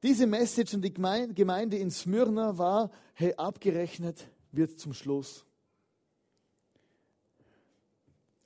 [0.03, 5.45] Diese Message an die Gemeinde in Smyrna war, hey, abgerechnet wird zum Schluss.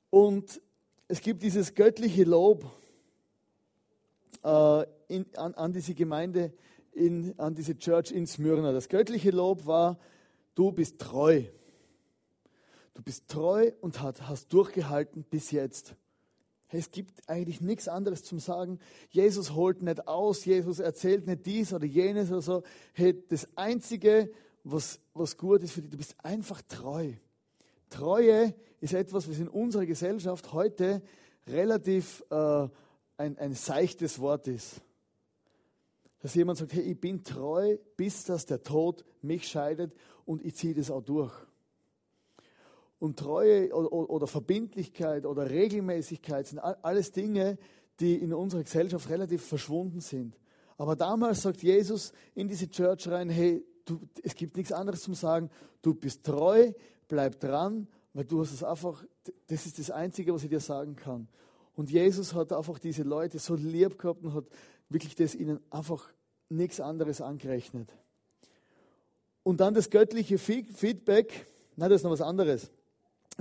[0.08, 0.60] Und
[1.08, 2.64] es gibt dieses göttliche Lob
[4.42, 6.54] äh, in, an, an, diese Gemeinde,
[6.92, 8.72] in, an diese Church in Smyrna.
[8.72, 9.98] Das göttliche Lob war,
[10.54, 11.44] du bist treu.
[12.94, 15.96] Du bist treu und hat, hast durchgehalten bis jetzt.
[16.74, 18.78] Es gibt eigentlich nichts anderes zum Sagen.
[19.10, 22.62] Jesus holt nicht aus, Jesus erzählt nicht dies oder jenes oder so.
[22.94, 24.30] Hey, das Einzige,
[24.64, 27.12] was, was gut ist für dich, du bist einfach treu.
[27.90, 31.02] Treue ist etwas, was in unserer Gesellschaft heute
[31.46, 32.68] relativ äh,
[33.18, 34.80] ein, ein seichtes Wort ist.
[36.20, 39.92] Dass jemand sagt, hey, ich bin treu, bis dass der Tod mich scheidet
[40.24, 41.34] und ich ziehe das auch durch.
[43.02, 47.58] Und Treue oder, Verbindlichkeit oder Regelmäßigkeit sind alles Dinge,
[47.98, 50.38] die in unserer Gesellschaft relativ verschwunden sind.
[50.78, 55.14] Aber damals sagt Jesus in diese Church rein, hey, du, es gibt nichts anderes zum
[55.14, 55.50] Sagen,
[55.82, 56.70] du bist treu,
[57.08, 59.04] bleib dran, weil du hast es einfach,
[59.48, 61.26] das ist das Einzige, was ich dir sagen kann.
[61.74, 64.44] Und Jesus hat einfach diese Leute so lieb gehabt und hat
[64.88, 66.08] wirklich das ihnen einfach
[66.48, 67.92] nichts anderes angerechnet.
[69.42, 72.70] Und dann das göttliche Feedback, nein, das ist noch was anderes.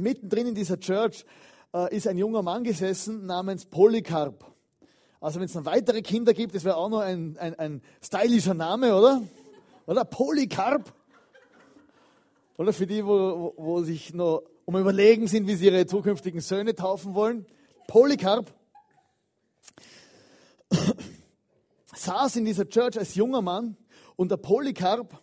[0.02, 1.26] Mittendrin in dieser Church
[1.74, 4.46] äh, ist ein junger Mann gesessen namens Polycarp.
[5.20, 8.56] Also wenn es noch weitere Kinder gibt, das wäre auch noch ein, ein, ein stylischer
[8.56, 9.22] Name, oder?
[9.86, 10.92] Oder Polycarp?
[12.58, 16.76] Oder für die, wo, wo, sich noch um überlegen sind, wie sie ihre zukünftigen Söhne
[16.76, 17.46] taufen wollen.
[17.88, 18.54] Polycarp
[21.94, 23.78] saß in dieser Church als junger Mann
[24.16, 25.22] und der Polycarp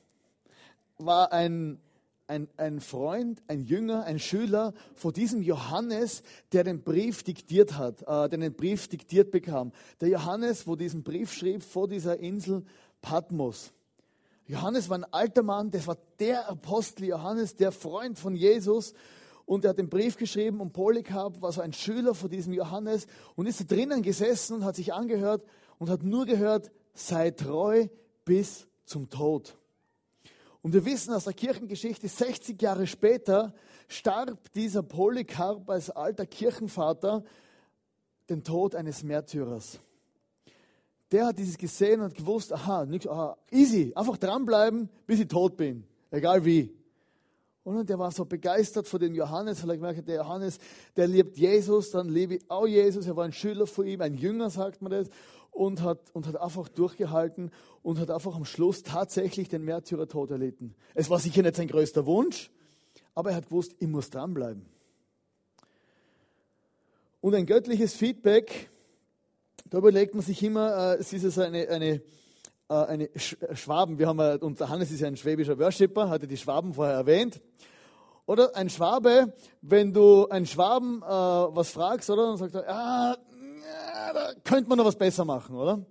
[0.98, 1.80] war ein
[2.28, 8.02] ein, ein Freund, ein Jünger, ein Schüler von diesem Johannes, der den Brief diktiert hat,
[8.02, 9.72] äh, der den Brief diktiert bekam.
[10.00, 12.64] Der Johannes, wo diesen Brief schrieb vor dieser Insel
[13.00, 13.72] Patmos.
[14.46, 18.94] Johannes war ein alter Mann, das war der Apostel Johannes, der Freund von Jesus.
[19.44, 23.06] Und er hat den Brief geschrieben und Polycarp war so ein Schüler von diesem Johannes
[23.34, 25.42] und ist da drinnen gesessen und hat sich angehört
[25.78, 27.88] und hat nur gehört, sei treu
[28.26, 29.56] bis zum Tod.
[30.68, 33.54] Und wir wissen aus der Kirchengeschichte, 60 Jahre später
[33.88, 37.24] starb dieser Polycarp als alter Kirchenvater
[38.28, 39.80] den Tod eines Märtyrers.
[41.10, 45.56] Der hat dieses gesehen und gewusst, aha, nix, aha, easy, einfach dranbleiben, bis ich tot
[45.56, 46.70] bin, egal wie.
[47.64, 50.58] Und der war so begeistert von dem Johannes, weil er gemerkt hat, der Johannes,
[50.96, 53.06] der liebt Jesus, dann liebe ich auch Jesus.
[53.06, 55.08] Er war ein Schüler von ihm, ein Jünger, sagt man das,
[55.58, 57.50] und hat, und hat einfach durchgehalten
[57.82, 60.74] und hat einfach am Schluss tatsächlich den Märtyrertod erlitten.
[60.94, 62.50] Es war sicher nicht sein größter Wunsch,
[63.14, 64.66] aber er hat gewusst, ich muss dranbleiben.
[67.20, 68.70] Und ein göttliches Feedback,
[69.68, 72.02] da überlegt man sich immer, äh, es ist also eine, eine,
[72.68, 76.36] äh, eine Schwaben, wir haben, ja, und Hannes ist ja ein schwäbischer Worshipper, hatte die
[76.36, 77.40] Schwaben vorher erwähnt.
[78.26, 83.16] Oder ein Schwabe, wenn du einen Schwaben äh, was fragst, oder, dann sagt er, ja,
[84.12, 85.84] da könnte man noch was besser machen, oder?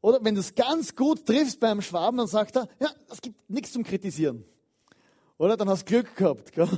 [0.00, 3.50] Oder wenn du es ganz gut triffst beim Schwaben, dann sagt er, ja, es gibt
[3.50, 4.44] nichts zum Kritisieren.
[5.38, 5.56] Oder?
[5.56, 6.52] Dann hast du Glück gehabt.
[6.52, 6.68] Gell?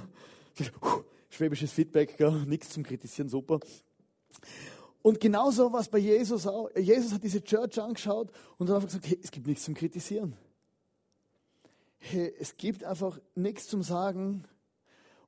[1.31, 2.45] Schwäbisches Feedback, gell?
[2.47, 3.61] nichts zum Kritisieren, super.
[5.03, 6.69] Und genauso war es bei Jesus auch.
[6.77, 10.37] Jesus hat diese Church angeschaut und hat einfach gesagt, hey, es gibt nichts zum Kritisieren.
[11.99, 14.45] Hey, es gibt einfach nichts zum Sagen.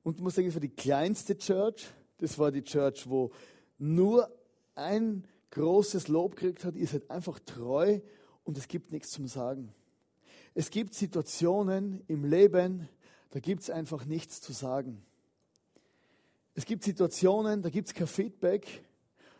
[0.03, 1.87] Und du musst denken, das war die kleinste Church.
[2.17, 3.31] Das war die Church, wo
[3.77, 4.29] nur
[4.75, 6.75] ein großes Lob gekriegt hat.
[6.75, 7.99] Ihr seid einfach treu
[8.43, 9.73] und es gibt nichts zum Sagen.
[10.55, 12.89] Es gibt Situationen im Leben,
[13.29, 15.03] da gibt es einfach nichts zu sagen.
[16.55, 18.83] Es gibt Situationen, da gibt es kein Feedback,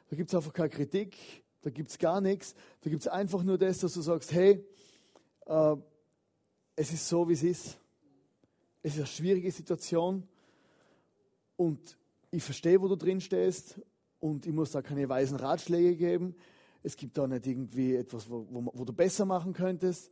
[0.10, 1.16] da gibt es einfach keine Kritik,
[1.62, 2.56] da gibt es gar nichts.
[2.82, 4.64] Da gibt es einfach nur das, dass du sagst, hey,
[5.46, 5.76] äh,
[6.76, 7.78] es ist so, wie es ist.
[8.82, 10.28] Es ist eine schwierige Situation
[11.56, 11.98] und
[12.32, 13.80] ich verstehe, wo du drin stehst
[14.24, 16.34] und ich muss da keine weisen Ratschläge geben.
[16.82, 20.12] Es gibt da nicht irgendwie etwas, wo, wo, wo du besser machen könntest,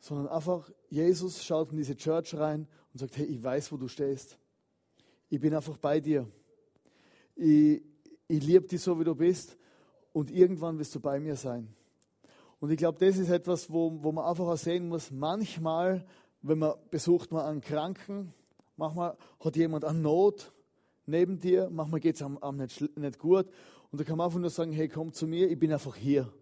[0.00, 3.86] sondern einfach, Jesus schaut in diese Church rein und sagt, hey, ich weiß, wo du
[3.86, 4.38] stehst.
[5.30, 6.26] Ich bin einfach bei dir.
[7.36, 7.80] Ich,
[8.26, 9.56] ich liebe dich so, wie du bist
[10.12, 11.68] und irgendwann wirst du bei mir sein.
[12.58, 16.04] Und ich glaube, das ist etwas, wo, wo man einfach auch sehen muss, manchmal,
[16.42, 18.34] wenn man besucht man einen Kranken,
[18.76, 20.52] manchmal hat jemand eine Not
[21.06, 23.46] neben dir, manchmal geht es einem, einem nicht, nicht gut
[23.90, 26.32] und da kann man einfach nur sagen, hey, komm zu mir, ich bin einfach hier.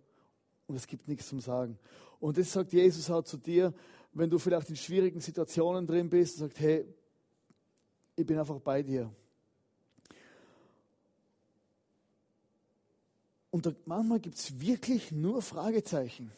[0.67, 1.79] Und es gibt nichts zum Sagen.
[2.19, 3.75] Und das sagt Jesus auch zu dir,
[4.15, 6.87] wenn du vielleicht in schwierigen Situationen drin bist und sagst, hey,
[8.17, 9.13] ich bin einfach bei dir.
[13.51, 16.33] Und da, manchmal gibt es wirklich nur Fragezeichen.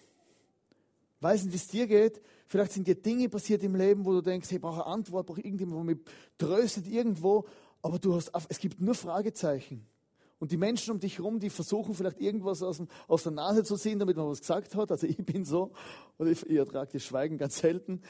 [1.20, 2.20] Weiß nicht, wie es dir geht.
[2.48, 5.26] Vielleicht sind dir Dinge passiert im Leben, wo du denkst, hey, ich brauche eine Antwort,
[5.26, 5.98] brauche irgendjemand, wo mich
[6.36, 7.46] tröstet irgendwo.
[7.84, 9.86] Aber du hast, es gibt nur Fragezeichen.
[10.38, 13.62] Und die Menschen um dich herum, die versuchen vielleicht irgendwas aus, dem, aus der Nase
[13.62, 14.90] zu ziehen, damit man was gesagt hat.
[14.90, 15.70] Also ich bin so.
[16.16, 18.00] Oder ich, ich ertrage das Schweigen ganz selten.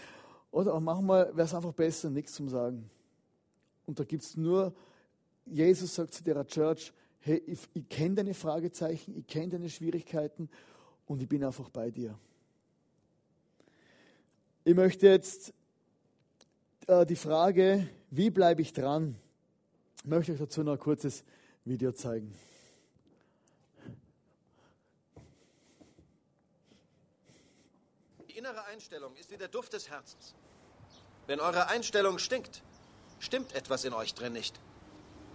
[0.53, 2.89] Oder auch manchmal wäre es einfach besser, nichts zu sagen.
[3.85, 4.73] Und da gibt es nur,
[5.45, 10.49] Jesus sagt zu der Church, hey, ich, ich kenne deine Fragezeichen, ich kenne deine Schwierigkeiten
[11.07, 12.17] und ich bin einfach bei dir.
[14.63, 15.53] Ich möchte jetzt
[16.87, 19.17] äh, die Frage, wie bleibe ich dran?
[20.05, 21.25] Ich möchte euch dazu noch ein kurzes
[21.65, 22.39] Video zeigen.
[28.29, 30.35] Die innere Einstellung ist wie der Duft des Herzens.
[31.27, 32.63] Wenn eure Einstellung stinkt,
[33.19, 34.61] stimmt etwas in euch drin nicht.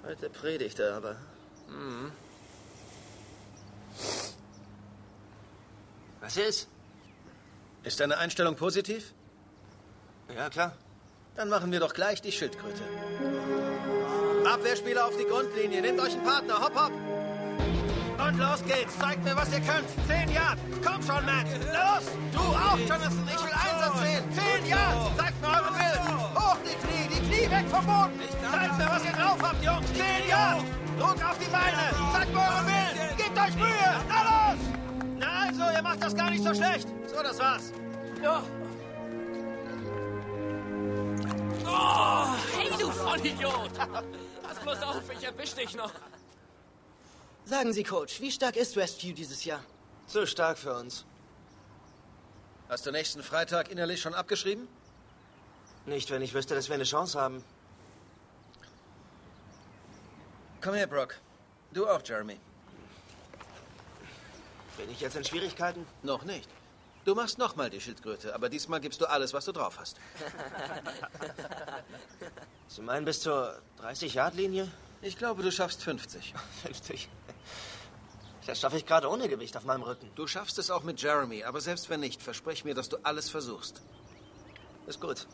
[0.03, 1.15] Heute predigt er aber.
[1.67, 2.11] Mhm.
[6.19, 6.67] Was ist?
[7.81, 9.15] Ist deine Einstellung positiv?
[10.35, 10.77] Ja, klar.
[11.33, 12.83] Dann machen wir doch gleich die Schildkröte.
[14.49, 15.81] Abwehrspieler auf die Grundlinie.
[15.81, 16.59] Nehmt euch einen Partner.
[16.59, 16.91] Hopp, hopp.
[18.27, 18.97] Und los geht's.
[18.97, 19.87] Zeigt mir, was ihr könnt.
[20.07, 20.57] Zehn Yard.
[20.83, 21.45] Komm schon, Matt.
[21.69, 22.05] Los.
[22.33, 23.29] Du auch, Jonathan.
[23.29, 24.23] Ich will Einsatz sehen.
[24.33, 25.17] Zehn Yard.
[25.17, 26.35] Zeigt mir euren Willen.
[26.35, 27.07] Hoch die Knie.
[27.13, 28.19] Die Knie weg vom Boden.
[28.51, 29.93] Zeigt mir, was ihr drauf habt, Jungs.
[29.93, 30.63] Zehn Yard.
[30.97, 32.11] Druck auf die Beine.
[32.11, 33.17] Zeigt mir euren Willen.
[33.17, 33.91] Gebt euch Mühe.
[34.09, 34.59] Na los.
[35.19, 36.87] Na also, ihr macht das gar nicht so schlecht.
[37.05, 37.71] So, das war's.
[38.23, 38.41] Ja.
[41.71, 43.71] Oh, hey, du Vollidiot!
[44.69, 45.91] Pass auf, ich erwisch dich noch.
[47.43, 49.63] Sagen Sie, Coach, wie stark ist Westview dieses Jahr?
[50.05, 51.05] Zu stark für uns.
[52.69, 54.67] Hast du nächsten Freitag innerlich schon abgeschrieben?
[55.87, 57.43] Nicht, wenn ich wüsste, dass wir eine Chance haben.
[60.61, 61.15] Komm her, Brock.
[61.73, 62.39] Du auch, Jeremy.
[64.77, 65.83] Bin ich jetzt in Schwierigkeiten?
[66.03, 66.47] Noch nicht.
[67.09, 69.97] Du machst nochmal die Schildkröte, aber diesmal gibst du alles, was du drauf hast.
[72.67, 74.71] Sie meinen bis zur 30-Yard-Linie?
[75.01, 76.35] Ich glaube, du schaffst 50.
[76.61, 77.09] 50.
[78.45, 80.11] Das schaffe ich gerade ohne Gewicht auf meinem Rücken.
[80.15, 83.29] Du schaffst es auch mit Jeremy, aber selbst wenn nicht, versprich mir, dass du alles
[83.29, 83.81] versuchst.
[84.85, 85.25] Ist gut.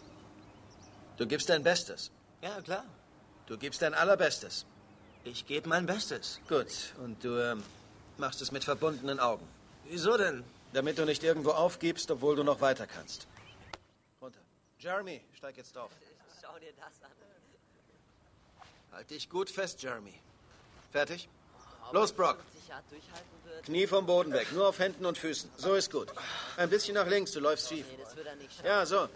[1.18, 2.10] Du gibst dein Bestes.
[2.42, 2.86] Ja, klar.
[3.48, 4.66] Du gibst dein Allerbestes.
[5.26, 6.40] Ich gebe mein Bestes.
[6.48, 6.68] Gut,
[7.04, 7.64] und du ähm,
[8.18, 9.46] machst es mit verbundenen Augen.
[9.84, 10.46] Wieso denn?
[10.76, 13.28] Damit du nicht irgendwo aufgibst, obwohl du noch weiter kannst.
[14.22, 14.42] Runter.
[14.78, 15.90] Jeremy, steig jetzt auf.
[16.42, 17.12] Schau dir das an.
[18.92, 20.14] Halt dich gut fest, Jeremy.
[20.92, 21.30] Fertig?
[21.94, 22.40] Los, Brock.
[22.52, 23.64] 50 Yard durchhalten wird.
[23.64, 25.50] Knie vom Boden weg, nur auf Händen und Füßen.
[25.56, 26.12] So ist gut.
[26.58, 27.86] Ein bisschen nach links, du läufst schief.
[28.62, 29.08] Ja, so.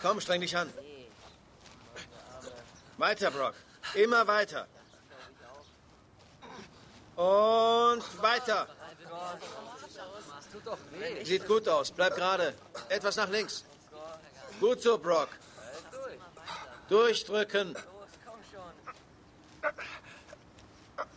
[0.00, 0.72] Komm, streng dich an.
[2.98, 3.54] Weiter, Brock.
[3.94, 4.68] Immer weiter.
[7.16, 8.68] Und weiter.
[11.24, 11.90] Sieht gut aus.
[11.90, 12.54] Bleib gerade.
[12.88, 13.64] Etwas nach links.
[14.60, 15.28] Gut so, Brock.
[16.88, 17.76] Durchdrücken.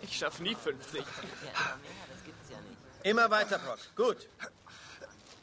[0.01, 1.01] Ich schaff nie 50.
[1.01, 1.05] Ja,
[3.03, 3.79] immer weiter, Brock.
[3.95, 4.27] Gut.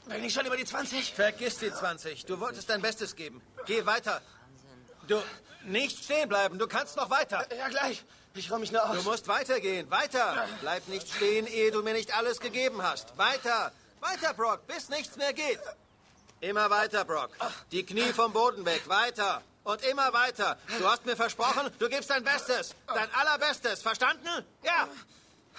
[0.07, 1.15] Bin ich schon über die 20?
[1.15, 2.27] Vergiss die 20.
[2.27, 3.41] Du wolltest dein Bestes geben.
[3.67, 4.21] Geh weiter.
[4.23, 5.09] Wahnsinn.
[5.09, 5.23] Du,
[5.65, 6.59] nicht stehen bleiben.
[6.59, 7.47] Du kannst noch weiter.
[7.57, 8.05] Ja, gleich.
[8.37, 9.05] Ich räume mich nur Du aus.
[9.05, 9.89] musst weitergehen.
[9.91, 10.47] Weiter.
[10.61, 13.16] Bleib nicht stehen, ehe du mir nicht alles gegeben hast.
[13.16, 13.70] Weiter.
[14.01, 15.61] Weiter, Brock, bis nichts mehr geht.
[16.41, 17.30] Immer weiter, Brock.
[17.70, 18.82] Die Knie vom Boden weg.
[18.89, 19.41] Weiter.
[19.62, 20.59] Und immer weiter.
[20.78, 22.74] Du hast mir versprochen, du gibst dein Bestes.
[22.89, 23.80] Dein allerbestes.
[23.82, 24.28] Verstanden?
[24.62, 24.89] Ja.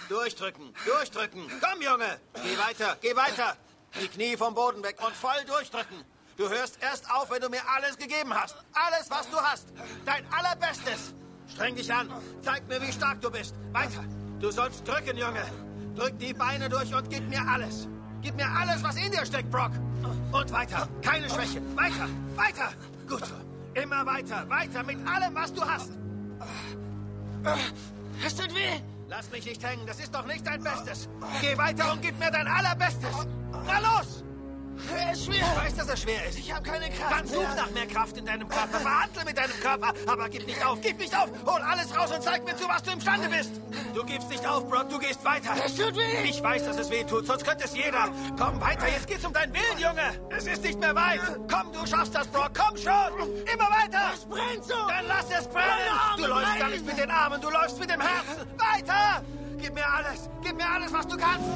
[0.08, 0.72] Durchdrücken.
[0.84, 1.50] Durchdrücken.
[1.60, 2.20] Komm, Junge.
[2.44, 2.96] Geh weiter.
[3.00, 3.56] Geh weiter.
[4.00, 6.04] Die Knie vom Boden weg und voll durchdrücken.
[6.36, 8.54] Du hörst erst auf, wenn du mir alles gegeben hast.
[8.74, 9.66] Alles, was du hast.
[10.04, 11.14] Dein allerbestes.
[11.48, 12.08] Streng dich an.
[12.42, 13.54] Zeig mir, wie stark du bist.
[13.72, 14.04] Weiter.
[14.40, 15.42] Du sollst drücken, Junge.
[15.94, 17.88] Drück die Beine durch und gib mir alles.
[18.22, 19.72] Gib mir alles, was in dir steckt, Brock.
[20.32, 20.88] Und weiter.
[21.02, 21.62] Keine Schwäche.
[21.74, 22.08] Weiter.
[22.34, 22.72] Weiter.
[23.08, 23.34] Gut so.
[23.80, 24.48] Immer weiter.
[24.48, 25.92] Weiter mit allem, was du hast.
[28.24, 28.80] Es tut weh.
[29.08, 29.86] Lass mich nicht hängen.
[29.86, 31.08] Das ist doch nicht dein Bestes.
[31.40, 33.26] Geh weiter und gib mir dein allerbestes.
[33.66, 34.24] Na los.
[34.96, 35.36] Er ist schwer.
[35.36, 36.38] Ich weiß, dass er schwer ist.
[36.38, 38.78] Ich habe keine Kraft Dann such nach mehr Kraft in deinem Körper.
[38.78, 39.92] Verhandle mit deinem Körper.
[40.06, 40.80] Aber gib nicht auf.
[40.80, 41.30] Gib nicht auf.
[41.44, 43.52] Hol alles raus und zeig mir zu, was du imstande bist.
[43.94, 44.88] Du gibst nicht auf, Brock.
[44.90, 45.54] Du gehst weiter.
[45.64, 46.28] Es tut weh.
[46.28, 47.26] Ich weiß, dass es weh tut.
[47.26, 48.08] Sonst könnte es jeder.
[48.38, 48.86] Komm weiter.
[48.88, 50.20] Jetzt geht's um deinen Willen, Junge.
[50.30, 51.20] Es ist nicht mehr weit.
[51.50, 52.50] Komm, du schaffst das, Brock.
[52.54, 53.30] Komm schon.
[53.52, 54.12] Immer weiter.
[54.14, 54.74] Es brennt so.
[54.88, 55.66] Dann lass es brennen.
[56.16, 57.40] Du läufst gar nicht mit den Armen.
[57.40, 58.46] Du läufst mit dem Herzen.
[58.58, 59.22] Weiter.
[59.58, 60.28] Gib mir alles.
[60.42, 61.46] Gib mir alles, was du kannst.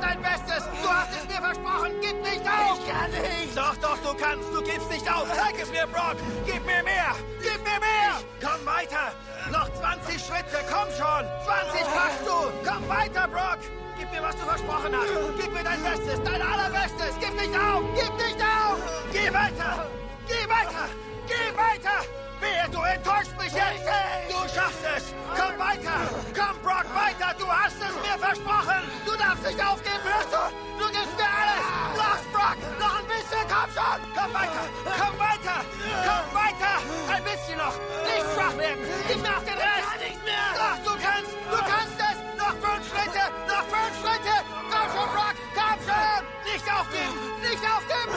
[0.00, 0.64] Dein Bestes.
[0.82, 1.92] Du hast es mir versprochen.
[2.00, 2.78] Gib nicht auf.
[2.78, 3.56] Ich kann nicht.
[3.56, 4.48] Doch, doch, du kannst.
[4.52, 5.26] Du gibst nicht auf.
[5.34, 6.16] Zeig es mir, Brock.
[6.44, 7.14] Gib mir mehr.
[7.42, 8.14] Gib mir mehr.
[8.40, 9.12] Komm weiter.
[9.50, 10.58] Noch 20 Schritte.
[10.70, 11.24] Komm schon.
[11.44, 12.38] 20 packst du.
[12.68, 13.58] Komm weiter, Brock.
[13.98, 15.12] Gib mir, was du versprochen hast.
[15.40, 16.22] Gib mir dein Bestes.
[16.22, 17.14] Dein allerbestes.
[17.20, 17.82] Gib nicht auf.
[17.94, 18.78] Gib nicht auf.
[19.12, 19.86] Geh weiter.
[20.28, 20.86] Geh weiter.
[21.26, 22.25] Geh weiter.
[22.40, 23.86] Wehe, du enttäuscht mich jetzt.
[24.28, 25.14] Du schaffst es.
[25.34, 25.96] Komm weiter.
[26.34, 27.34] Komm, Brock, weiter.
[27.38, 28.82] Du hast es mir versprochen.
[29.04, 30.42] Du darfst nicht aufgeben, hörst du?
[30.78, 31.64] Du gibst mir alles.
[31.96, 32.58] Los, Brock.
[32.78, 33.44] Noch ein bisschen.
[33.48, 33.98] Komm schon.
[34.14, 34.64] Komm weiter.
[34.84, 35.58] Komm weiter.
[36.04, 36.74] Komm weiter.
[37.14, 37.76] Ein bisschen noch.
[38.04, 38.82] Nicht schwach werden.
[38.84, 39.92] Mir auch den Rest.
[40.04, 40.46] nicht mehr.
[40.60, 41.32] Doch, du kannst.
[41.32, 42.16] Du kannst es.
[42.36, 43.24] Noch fünf Schritte.
[43.48, 44.34] Noch fünf Schritte.
[44.70, 45.36] Komm schon, Brock.
[45.56, 46.20] Komm schon.
[46.44, 47.16] Nicht aufgeben.
[47.40, 48.12] Nicht aufgeben.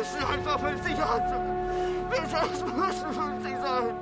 [0.00, 1.60] Müssen einfach 50 Jahre sein.
[2.10, 3.96] Es müssen 50 sein.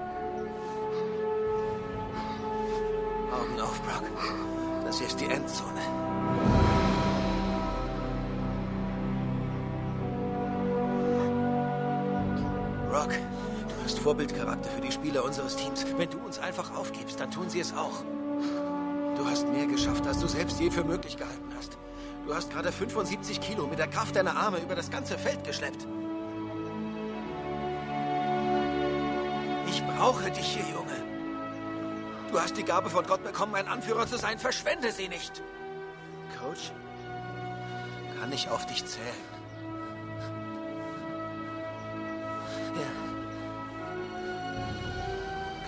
[3.32, 4.04] Augen auf, Brock.
[4.84, 5.80] Das hier ist die Endzone.
[12.90, 15.84] Rock, du hast Vorbildcharakter für die Spieler unseres Teams.
[15.96, 18.04] Wenn du uns einfach aufgibst, dann tun sie es auch.
[19.16, 21.47] Du hast mehr geschafft, als du selbst je für möglich gehalten.
[22.28, 25.86] Du hast gerade 75 Kilo mit der Kraft deiner Arme über das ganze Feld geschleppt.
[29.66, 30.92] Ich brauche dich hier, Junge.
[32.30, 34.38] Du hast die Gabe von Gott bekommen, ein Anführer zu sein.
[34.38, 35.42] Verschwende sie nicht.
[36.38, 36.70] Coach,
[38.20, 39.06] kann ich auf dich zählen?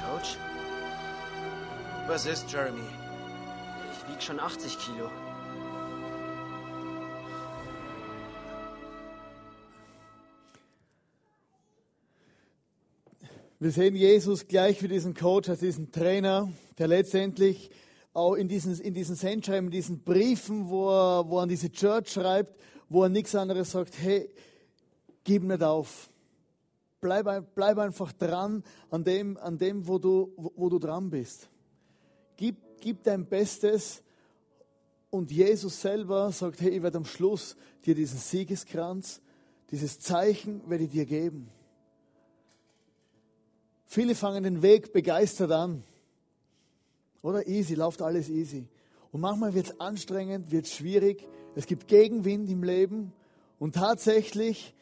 [0.05, 0.37] Coach?
[2.07, 2.81] Was ist, Jeremy?
[3.95, 5.11] Ich wieg schon 80 Kilo.
[13.63, 17.71] Wir sehen Jesus gleich wie diesen Coach, als diesen Trainer, der letztendlich
[18.15, 21.71] auch in diesen, in diesen Sendschreiben, in diesen Briefen, wo er, wo er an diese
[21.71, 22.59] Church schreibt,
[22.89, 24.31] wo er nichts anderes sagt, hey,
[25.25, 26.09] gib nicht auf.
[27.03, 31.51] Bleib, bleib einfach dran an dem, an dem wo, du, wo du dran bist.
[32.39, 34.03] Gib, gib dein Bestes
[35.11, 39.21] und Jesus selber sagt, hey, ich werde am Schluss dir diesen Siegeskranz,
[39.71, 41.51] dieses Zeichen werde ich dir geben.
[43.93, 45.83] Viele fangen den Weg begeistert an.
[47.23, 48.69] Oder easy, läuft alles easy.
[49.11, 51.27] Und manchmal wird es anstrengend, wird es schwierig.
[51.57, 53.13] Es gibt Gegenwind im Leben.
[53.59, 54.77] Und tatsächlich,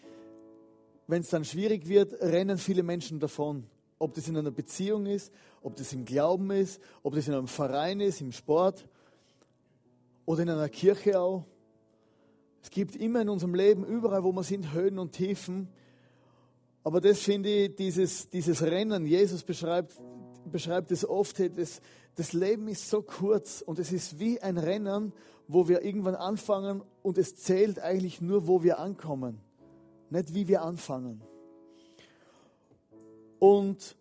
[1.07, 3.65] wenn es dann schwierig wird, rennen viele Menschen davon.
[3.99, 5.33] Ob das in einer Beziehung ist,
[5.63, 8.87] ob das im Glauben ist, ob das in einem Verein ist, im Sport.
[10.27, 11.47] oder in einer Kirche auch.
[12.63, 15.69] Es gibt immer in unserem Leben, überall wo wir sind, Höhen und Tiefen.
[16.89, 19.93] Aber das finde ich, dieses, dieses Rennen, Jesus beschreibt,
[20.51, 21.83] beschreibt es oft, das,
[22.15, 25.13] das Leben ist so kurz und es ist wie ein Rennen,
[25.49, 29.39] wo wir irgendwann anfangen und es zählt eigentlich nur, wo wir ankommen,
[30.09, 31.21] nicht wie wir anfangen.
[33.39, 33.95] Und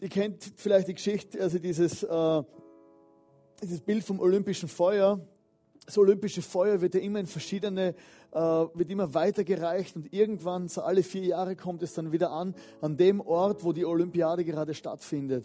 [0.00, 2.42] ihr kennt vielleicht die Geschichte, also dieses, äh,
[3.62, 5.20] dieses Bild vom olympischen Feuer.
[5.84, 7.94] Das olympische Feuer wird ja immer in verschiedene,
[8.32, 12.96] wird immer weitergereicht und irgendwann, so alle vier Jahre, kommt es dann wieder an, an
[12.96, 15.44] dem Ort, wo die Olympiade gerade stattfindet.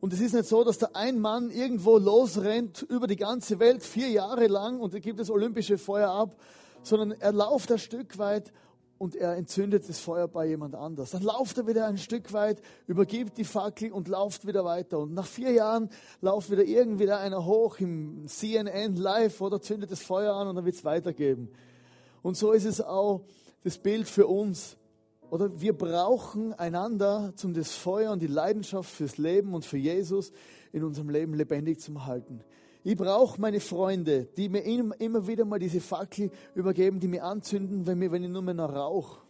[0.00, 3.82] Und es ist nicht so, dass da ein Mann irgendwo losrennt über die ganze Welt
[3.82, 6.36] vier Jahre lang und er gibt das olympische Feuer ab,
[6.82, 8.52] sondern er lauft ein Stück weit
[8.98, 11.10] und er entzündet das Feuer bei jemand anders.
[11.10, 14.98] Dann lauft er wieder ein Stück weit, übergibt die Fackel und lauft wieder weiter.
[14.98, 15.90] Und nach vier Jahren
[16.20, 20.64] lauft wieder irgendwie einer hoch im CNN live oder zündet das Feuer an und dann
[20.64, 21.50] wird es weitergeben.
[22.26, 23.22] Und so ist es auch
[23.62, 24.76] das Bild für uns.
[25.30, 30.32] Oder wir brauchen einander, um das Feuer und die Leidenschaft fürs Leben und für Jesus
[30.72, 32.40] in unserem Leben lebendig zu halten.
[32.82, 37.86] Ich brauche meine Freunde, die mir immer wieder mal diese Fackel übergeben, die mir anzünden,
[37.86, 39.20] wenn, ich nur mehr noch rauche.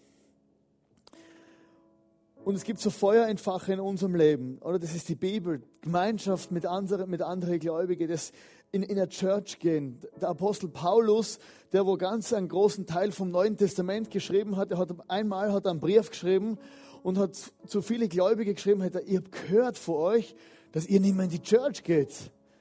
[2.47, 4.79] Und es gibt so Feuerentfache in unserem Leben, oder?
[4.79, 8.33] Das ist die Bibel, Gemeinschaft mit anderen, mit anderen Gläubigen, das
[8.73, 10.01] in, in der Church gehen.
[10.21, 11.39] Der Apostel Paulus,
[11.73, 15.67] der wo ganz einen großen Teil vom Neuen Testament geschrieben hat, er hat einmal hat
[15.67, 16.59] einen Brief geschrieben
[17.03, 17.37] und hat
[17.67, 20.35] zu viele Gläubige geschrieben, hat er, ihr habt gehört vor euch,
[20.73, 22.13] dass ihr nicht mehr in die Church geht.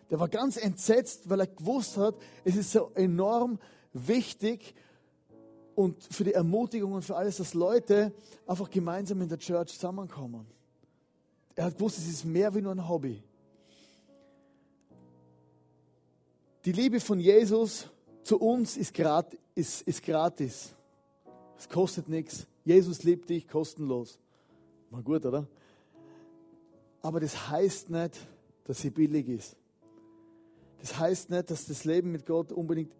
[0.09, 3.59] Der war ganz entsetzt, weil er gewusst hat, es ist so enorm
[3.93, 4.75] wichtig,
[5.75, 8.13] und für die Ermutigung und für alles, dass Leute
[8.47, 10.47] einfach gemeinsam in der Church zusammenkommen.
[11.53, 13.21] Er hat gewusst, es ist mehr wie nur ein Hobby.
[16.66, 17.91] Die Liebe von Jesus
[18.24, 19.39] zu uns ist, gratis.
[19.53, 20.74] Ist, ist gratis.
[21.57, 22.47] Es kostet nichts.
[22.66, 24.20] Jesus liebt dich kostenlos.
[24.89, 25.47] Mal gut, oder?
[27.01, 28.18] Aber das heißt nicht,
[28.63, 29.55] dass sie billig ist.
[30.82, 32.91] Das heißt nicht, dass das Leben mit Gott unbedingt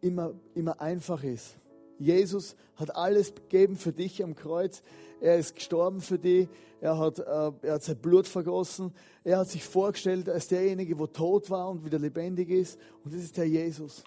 [0.00, 1.56] immer, immer einfach ist.
[1.98, 4.82] Jesus hat alles gegeben für dich am Kreuz.
[5.20, 6.48] Er ist gestorben für dich.
[6.80, 7.22] Er hat, äh,
[7.62, 8.94] er hat sein Blut vergossen.
[9.24, 12.78] Er hat sich vorgestellt als derjenige, der tot war und wieder lebendig ist.
[13.04, 14.04] Und das ist der Jesus.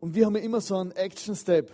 [0.00, 1.70] Und wir haben ja immer so einen Action-Step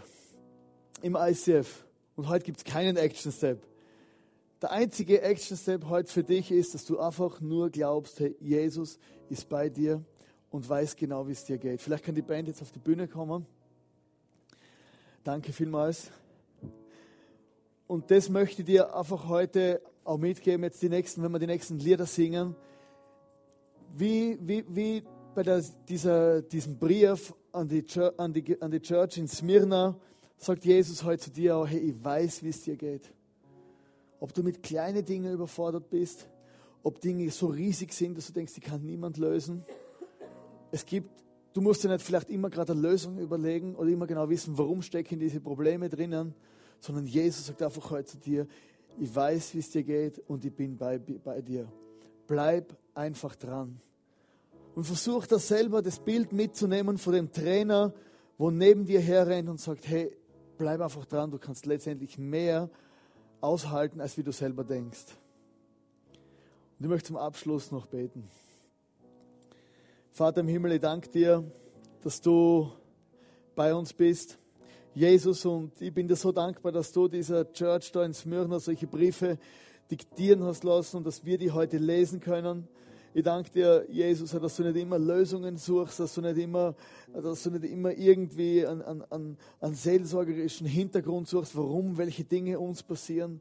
[1.02, 1.84] im ICF.
[2.16, 3.62] Und heute gibt es keinen Action-Step.
[4.60, 8.98] Der einzige Action-Step heute für dich ist, dass du einfach nur glaubst, hey, Jesus
[9.28, 10.04] ist bei dir
[10.50, 11.80] und weiß genau, wie es dir geht.
[11.80, 13.46] Vielleicht kann die Band jetzt auf die Bühne kommen.
[15.28, 16.10] Danke vielmals.
[17.86, 21.46] Und das möchte ich dir einfach heute auch mitgeben, jetzt die nächsten, wenn wir die
[21.46, 22.56] nächsten Lieder singen.
[23.94, 25.02] Wie, wie, wie
[25.34, 27.84] bei der, dieser, diesem Brief an die,
[28.16, 30.00] an, die, an die Church in Smyrna
[30.38, 33.12] sagt Jesus heute zu dir auch, hey, ich weiß, wie es dir geht.
[34.20, 36.26] Ob du mit kleinen Dingen überfordert bist,
[36.82, 39.62] ob Dinge so riesig sind, dass du denkst, die kann niemand lösen.
[40.72, 41.10] Es gibt
[41.58, 44.80] Du musst dir nicht vielleicht immer gerade eine Lösung überlegen oder immer genau wissen, warum
[44.80, 46.32] stecken diese Probleme drinnen,
[46.78, 48.46] sondern Jesus sagt einfach heute zu dir,
[48.96, 51.66] ich weiß, wie es dir geht und ich bin bei, bei dir.
[52.28, 53.80] Bleib einfach dran.
[54.76, 57.92] Und versuch das selber, das Bild mitzunehmen von dem Trainer,
[58.36, 60.16] wo neben dir herrennt und sagt, hey,
[60.58, 62.70] bleib einfach dran, du kannst letztendlich mehr
[63.40, 65.06] aushalten, als wie du selber denkst.
[66.78, 68.30] Und ich möchte zum Abschluss noch beten.
[70.18, 71.44] Vater im Himmel, ich danke dir,
[72.02, 72.68] dass du
[73.54, 74.36] bei uns bist.
[74.92, 78.88] Jesus, und ich bin dir so dankbar, dass du dieser Church da in Smyrna solche
[78.88, 79.38] Briefe
[79.88, 82.66] diktieren hast lassen und dass wir die heute lesen können.
[83.14, 86.74] Ich danke dir, Jesus, dass du nicht immer Lösungen suchst, dass du nicht immer,
[87.12, 92.82] dass du nicht immer irgendwie einen, einen, einen seelsorgerischen Hintergrund suchst, warum welche Dinge uns
[92.82, 93.40] passieren,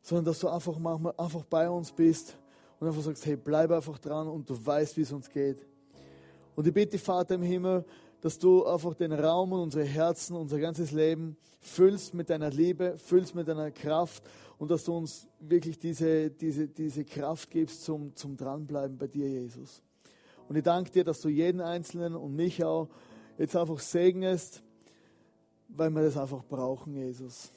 [0.00, 2.38] sondern dass du einfach manchmal einfach bei uns bist
[2.80, 5.66] und einfach sagst, hey, bleib einfach dran und du weißt, wie es uns geht.
[6.56, 7.84] Und ich bitte, Vater im Himmel,
[8.22, 12.96] dass du einfach den Raum und unsere Herzen, unser ganzes Leben füllst mit deiner Liebe,
[12.98, 14.22] füllst mit deiner Kraft
[14.58, 19.28] und dass du uns wirklich diese, diese, diese Kraft gibst zum, zum Dranbleiben bei dir,
[19.28, 19.82] Jesus.
[20.48, 22.88] Und ich danke dir, dass du jeden Einzelnen und mich auch
[23.36, 24.62] jetzt einfach segnest,
[25.68, 27.52] weil wir das einfach brauchen, Jesus.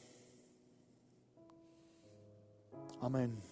[2.99, 3.48] Amen.